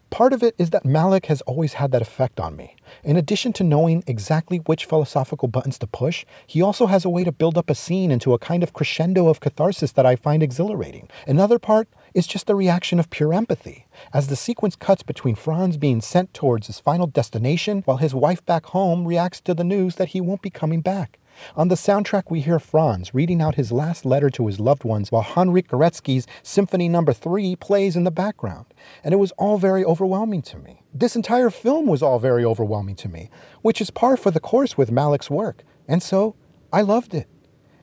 Part 0.09 0.33
of 0.33 0.41
it 0.41 0.55
is 0.57 0.71
that 0.71 0.83
Malick 0.83 1.27
has 1.27 1.41
always 1.41 1.73
had 1.73 1.91
that 1.91 2.01
effect 2.01 2.39
on 2.39 2.55
me. 2.55 2.75
In 3.03 3.17
addition 3.17 3.53
to 3.53 3.63
knowing 3.63 4.03
exactly 4.07 4.57
which 4.57 4.85
philosophical 4.85 5.47
buttons 5.47 5.77
to 5.77 5.85
push, 5.85 6.25
he 6.47 6.59
also 6.59 6.87
has 6.87 7.05
a 7.05 7.09
way 7.09 7.23
to 7.23 7.31
build 7.31 7.55
up 7.55 7.69
a 7.69 7.75
scene 7.75 8.09
into 8.09 8.33
a 8.33 8.39
kind 8.39 8.63
of 8.63 8.73
crescendo 8.73 9.27
of 9.27 9.39
catharsis 9.39 9.91
that 9.91 10.07
I 10.07 10.15
find 10.15 10.41
exhilarating. 10.41 11.07
Another 11.27 11.59
part 11.59 11.87
is 12.15 12.25
just 12.25 12.49
a 12.49 12.55
reaction 12.55 12.99
of 12.99 13.11
pure 13.11 13.31
empathy. 13.31 13.85
As 14.11 14.27
the 14.27 14.35
sequence 14.35 14.75
cuts 14.75 15.03
between 15.03 15.35
Franz 15.35 15.77
being 15.77 16.01
sent 16.01 16.33
towards 16.33 16.65
his 16.65 16.79
final 16.79 17.05
destination 17.05 17.83
while 17.85 17.97
his 17.97 18.15
wife 18.15 18.43
back 18.45 18.65
home 18.65 19.07
reacts 19.07 19.39
to 19.41 19.53
the 19.53 19.63
news 19.63 19.95
that 19.97 20.09
he 20.09 20.19
won't 20.19 20.41
be 20.41 20.49
coming 20.49 20.81
back. 20.81 21.19
On 21.55 21.67
the 21.67 21.75
soundtrack, 21.75 22.29
we 22.29 22.41
hear 22.41 22.59
Franz 22.59 23.13
reading 23.13 23.41
out 23.41 23.55
his 23.55 23.71
last 23.71 24.05
letter 24.05 24.29
to 24.31 24.47
his 24.47 24.59
loved 24.59 24.83
ones 24.83 25.11
while 25.11 25.23
Henryk 25.23 25.67
Gorecki's 25.67 26.27
Symphony 26.43 26.89
No. 26.89 27.03
3 27.03 27.55
plays 27.55 27.95
in 27.95 28.03
the 28.03 28.11
background. 28.11 28.65
And 29.03 29.13
it 29.13 29.17
was 29.17 29.31
all 29.33 29.57
very 29.57 29.83
overwhelming 29.83 30.41
to 30.43 30.57
me. 30.57 30.83
This 30.93 31.15
entire 31.15 31.49
film 31.49 31.87
was 31.87 32.01
all 32.01 32.19
very 32.19 32.45
overwhelming 32.45 32.95
to 32.97 33.09
me, 33.09 33.29
which 33.61 33.81
is 33.81 33.89
par 33.89 34.17
for 34.17 34.31
the 34.31 34.39
course 34.39 34.77
with 34.77 34.91
Malick's 34.91 35.29
work. 35.29 35.63
And 35.87 36.03
so, 36.03 36.35
I 36.71 36.81
loved 36.81 37.13
it. 37.13 37.27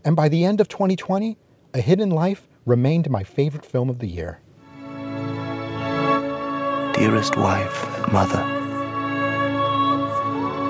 And 0.05 0.17
by 0.17 0.29
the 0.29 0.45
end 0.45 0.61
of 0.61 0.69
2020, 0.69 1.37
A 1.75 1.81
Hidden 1.81 2.11
Life 2.11 2.49
remained 2.65 3.11
my 3.11 3.25
favorite 3.25 3.65
film 3.65 3.91
of 3.91 3.99
the 3.99 4.07
year. 4.07 4.41
Dearest 6.95 7.37
wife, 7.37 8.13
mother, 8.13 8.43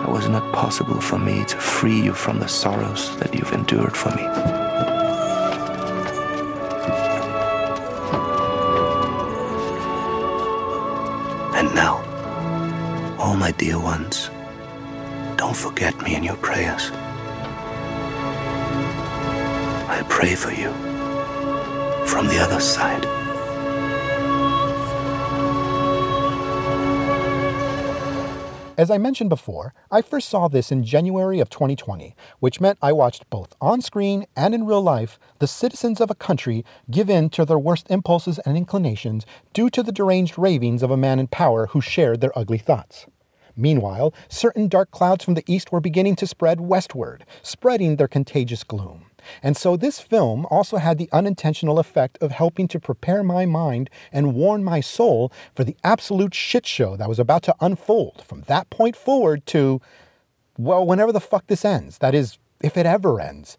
it 0.09 0.13
was 0.13 0.29
not 0.29 0.53
possible 0.55 1.01
for 1.01 1.19
me 1.19 1.45
to 1.45 1.57
free 1.59 2.01
you 2.01 2.15
from 2.15 2.39
the 2.39 2.49
sorrows 2.49 3.15
that 3.19 3.35
you've 3.35 3.53
endured 3.53 3.95
for 3.95 4.09
me. 4.17 4.23
And 11.59 11.75
now, 11.75 11.97
all 13.19 13.37
my 13.37 13.53
dear 13.53 13.79
ones, 13.79 14.31
don't 15.37 15.57
forget 15.57 16.01
me 16.01 16.17
in 16.17 16.25
your 16.25 16.37
prayers. 16.37 16.91
I 19.97 20.03
pray 20.09 20.35
for 20.35 20.53
you 20.53 20.73
from 22.07 22.29
the 22.29 22.39
other 22.39 22.61
side. 22.61 23.05
As 28.79 28.93
I 28.93 28.97
mentioned 28.97 29.29
before, 29.29 29.75
I 29.91 30.03
first 30.03 30.29
saw 30.29 30.47
this 30.47 30.71
in 30.71 30.85
January 30.85 31.41
of 31.41 31.51
2020, 31.51 32.15
which 32.39 32.61
meant 32.61 32.79
I 32.81 32.93
watched 32.93 33.29
both 33.29 33.57
on 33.61 33.81
screen 33.81 34.25
and 34.37 34.55
in 34.55 34.67
real 34.67 34.81
life 34.81 35.19
the 35.41 35.49
citizens 35.49 36.01
of 36.01 36.13
a 36.13 36.15
country 36.15 36.65
give 36.89 37.11
in 37.11 37.29
to 37.31 37.45
their 37.45 37.59
worst 37.59 37.91
impulses 37.91 38.39
and 38.39 38.57
inclinations 38.57 39.27
due 39.53 39.69
to 39.71 39.83
the 39.83 39.91
deranged 39.91 40.39
ravings 40.39 40.85
of 40.85 40.93
a 40.93 40.97
man 40.97 41.19
in 41.19 41.27
power 41.27 41.67
who 41.67 41.81
shared 41.81 42.21
their 42.21 42.39
ugly 42.39 42.59
thoughts. 42.59 43.07
Meanwhile, 43.57 44.15
certain 44.29 44.69
dark 44.69 44.93
clouds 44.93 45.25
from 45.25 45.35
the 45.35 45.43
east 45.49 45.73
were 45.73 45.81
beginning 45.81 46.15
to 46.15 46.29
spread 46.29 46.61
westward, 46.61 47.27
spreading 47.43 47.97
their 47.97 48.07
contagious 48.07 48.63
gloom. 48.63 49.07
And 49.43 49.57
so 49.57 49.77
this 49.77 50.01
film 50.01 50.47
also 50.51 50.77
had 50.77 50.99
the 50.99 51.09
unintentional 51.13 51.79
effect 51.79 52.19
of 52.21 52.33
helping 52.33 52.69
to 52.69 52.81
prepare 52.81 53.23
my 53.23 53.47
mind 53.47 53.91
and 54.13 54.35
warn 54.35 54.65
my 54.65 54.81
soul 54.81 55.33
for 55.55 55.65
the 55.65 55.77
absolute 55.85 56.35
shit 56.35 56.67
show 56.67 56.97
that 56.97 57.09
was 57.09 57.19
about 57.19 57.43
to 57.45 57.55
unfold 57.61 58.23
from 58.27 58.43
that 58.43 58.69
point 58.71 58.97
forward 58.97 59.47
to, 59.47 59.81
well, 60.57 60.87
whenever 60.87 61.13
the 61.13 61.21
fuck 61.21 61.47
this 61.47 61.65
ends. 61.65 61.99
That 61.99 62.15
is, 62.15 62.39
if 62.63 62.77
it 62.77 62.87
ever 62.87 63.21
ends. 63.21 63.57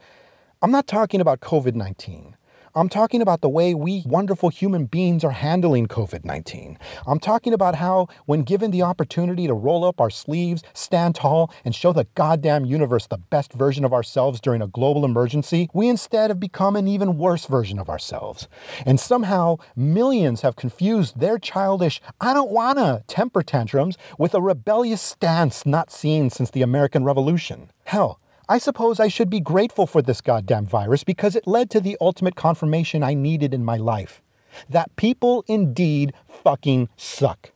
I'm 0.61 0.71
not 0.71 0.87
talking 0.87 1.21
about 1.21 1.39
COVID 1.39 1.75
19. 1.75 2.35
I'm 2.79 2.87
talking 2.87 3.21
about 3.21 3.41
the 3.41 3.49
way 3.49 3.73
we 3.73 4.03
wonderful 4.05 4.47
human 4.47 4.85
beings 4.85 5.25
are 5.25 5.31
handling 5.31 5.87
COVID 5.87 6.23
19. 6.23 6.79
I'm 7.05 7.19
talking 7.19 7.51
about 7.51 7.75
how, 7.75 8.07
when 8.25 8.43
given 8.43 8.71
the 8.71 8.83
opportunity 8.83 9.47
to 9.47 9.53
roll 9.53 9.83
up 9.83 9.99
our 9.99 10.09
sleeves, 10.09 10.63
stand 10.73 11.15
tall, 11.15 11.51
and 11.65 11.75
show 11.75 11.91
the 11.91 12.07
goddamn 12.15 12.63
universe 12.63 13.05
the 13.05 13.17
best 13.17 13.51
version 13.51 13.83
of 13.83 13.91
ourselves 13.91 14.39
during 14.39 14.61
a 14.61 14.67
global 14.67 15.03
emergency, 15.03 15.69
we 15.73 15.89
instead 15.89 16.29
have 16.29 16.39
become 16.39 16.77
an 16.77 16.87
even 16.87 17.17
worse 17.17 17.47
version 17.47 17.79
of 17.79 17.89
ourselves. 17.89 18.47
And 18.85 18.97
somehow, 18.97 19.57
millions 19.75 20.39
have 20.39 20.55
confused 20.55 21.19
their 21.19 21.37
childish, 21.37 21.99
I 22.21 22.33
don't 22.33 22.49
wanna 22.49 23.03
temper 23.07 23.43
tantrums 23.43 23.97
with 24.17 24.33
a 24.33 24.41
rebellious 24.41 25.01
stance 25.01 25.65
not 25.65 25.91
seen 25.91 26.29
since 26.29 26.49
the 26.49 26.61
American 26.61 27.03
Revolution. 27.03 27.71
Hell, 27.83 28.21
I 28.51 28.57
suppose 28.57 28.99
I 28.99 29.09
should 29.09 29.29
be 29.29 29.39
grateful 29.39 29.85
for 29.85 30.01
this 30.01 30.21
goddamn 30.21 30.65
virus 30.65 31.03
because 31.03 31.35
it 31.35 31.45
led 31.45 31.69
to 31.69 31.79
the 31.79 31.95
ultimate 32.01 32.35
confirmation 32.35 33.03
I 33.03 33.13
needed 33.13 33.53
in 33.53 33.63
my 33.63 33.77
life 33.77 34.23
that 34.67 34.95
people 34.95 35.45
indeed 35.47 36.13
fucking 36.27 36.89
suck. 36.97 37.51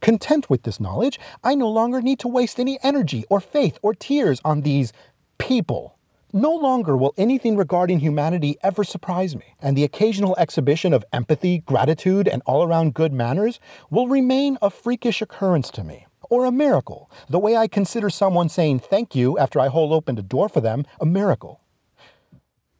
Content 0.00 0.50
with 0.50 0.64
this 0.64 0.80
knowledge, 0.80 1.20
I 1.44 1.54
no 1.54 1.68
longer 1.68 2.02
need 2.02 2.18
to 2.20 2.28
waste 2.28 2.58
any 2.58 2.80
energy 2.82 3.24
or 3.30 3.40
faith 3.40 3.78
or 3.82 3.94
tears 3.94 4.40
on 4.44 4.62
these 4.62 4.92
people. 5.38 5.96
No 6.32 6.56
longer 6.56 6.96
will 6.96 7.14
anything 7.16 7.56
regarding 7.56 8.00
humanity 8.00 8.56
ever 8.64 8.82
surprise 8.82 9.36
me, 9.36 9.54
and 9.62 9.76
the 9.76 9.84
occasional 9.84 10.34
exhibition 10.38 10.92
of 10.92 11.04
empathy, 11.12 11.58
gratitude, 11.58 12.26
and 12.26 12.42
all 12.46 12.64
around 12.64 12.94
good 12.94 13.12
manners 13.12 13.60
will 13.90 14.08
remain 14.08 14.58
a 14.60 14.70
freakish 14.70 15.22
occurrence 15.22 15.70
to 15.70 15.84
me 15.84 16.06
or 16.30 16.46
a 16.46 16.52
miracle, 16.52 17.10
the 17.28 17.38
way 17.38 17.56
I 17.56 17.66
consider 17.66 18.08
someone 18.08 18.48
saying 18.48 18.78
thank 18.78 19.14
you 19.14 19.36
after 19.38 19.60
I 19.60 19.68
hold 19.68 19.92
open 19.92 20.16
a 20.16 20.22
door 20.22 20.48
for 20.48 20.62
them 20.62 20.86
a 21.00 21.04
miracle. 21.04 21.60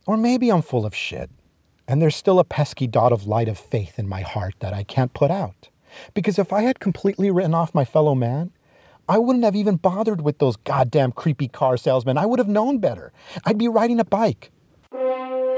Or 0.07 0.17
maybe 0.17 0.51
I'm 0.51 0.63
full 0.63 0.87
of 0.87 0.95
shit, 0.95 1.31
and 1.87 2.01
there's 2.01 2.17
still 2.17 2.39
a 2.39 2.45
pesky 2.45 2.87
dot 2.87 3.13
of 3.13 3.27
light 3.27 3.49
of 3.49 3.59
faith 3.59 3.99
in 3.99 4.09
my 4.09 4.23
heart 4.23 4.55
that 4.61 4.73
I 4.73 4.85
can't 4.85 5.13
put 5.13 5.31
out. 5.31 5.69
Because 6.15 6.39
if 6.39 6.53
I 6.53 6.63
had 6.63 6.81
completely 6.81 7.31
written 7.31 7.55
off 7.55 7.75
my 7.75 7.85
fellow 7.85 8.15
man, 8.15 8.53
I 9.09 9.19
wouldn't 9.19 9.45
have 9.45 9.57
even 9.57 9.77
bothered 9.77 10.21
with 10.21 10.39
those 10.39 10.57
goddamn 10.57 11.13
creepy 11.13 11.49
car 11.49 11.77
salesmen. 11.77 12.17
I 12.17 12.27
would 12.27 12.39
have 12.39 12.49
known 12.49 12.79
better. 12.79 13.13
I'd 13.45 13.59
be 13.59 13.67
riding 13.67 13.99
a 13.99 14.05
bike. 14.05 14.53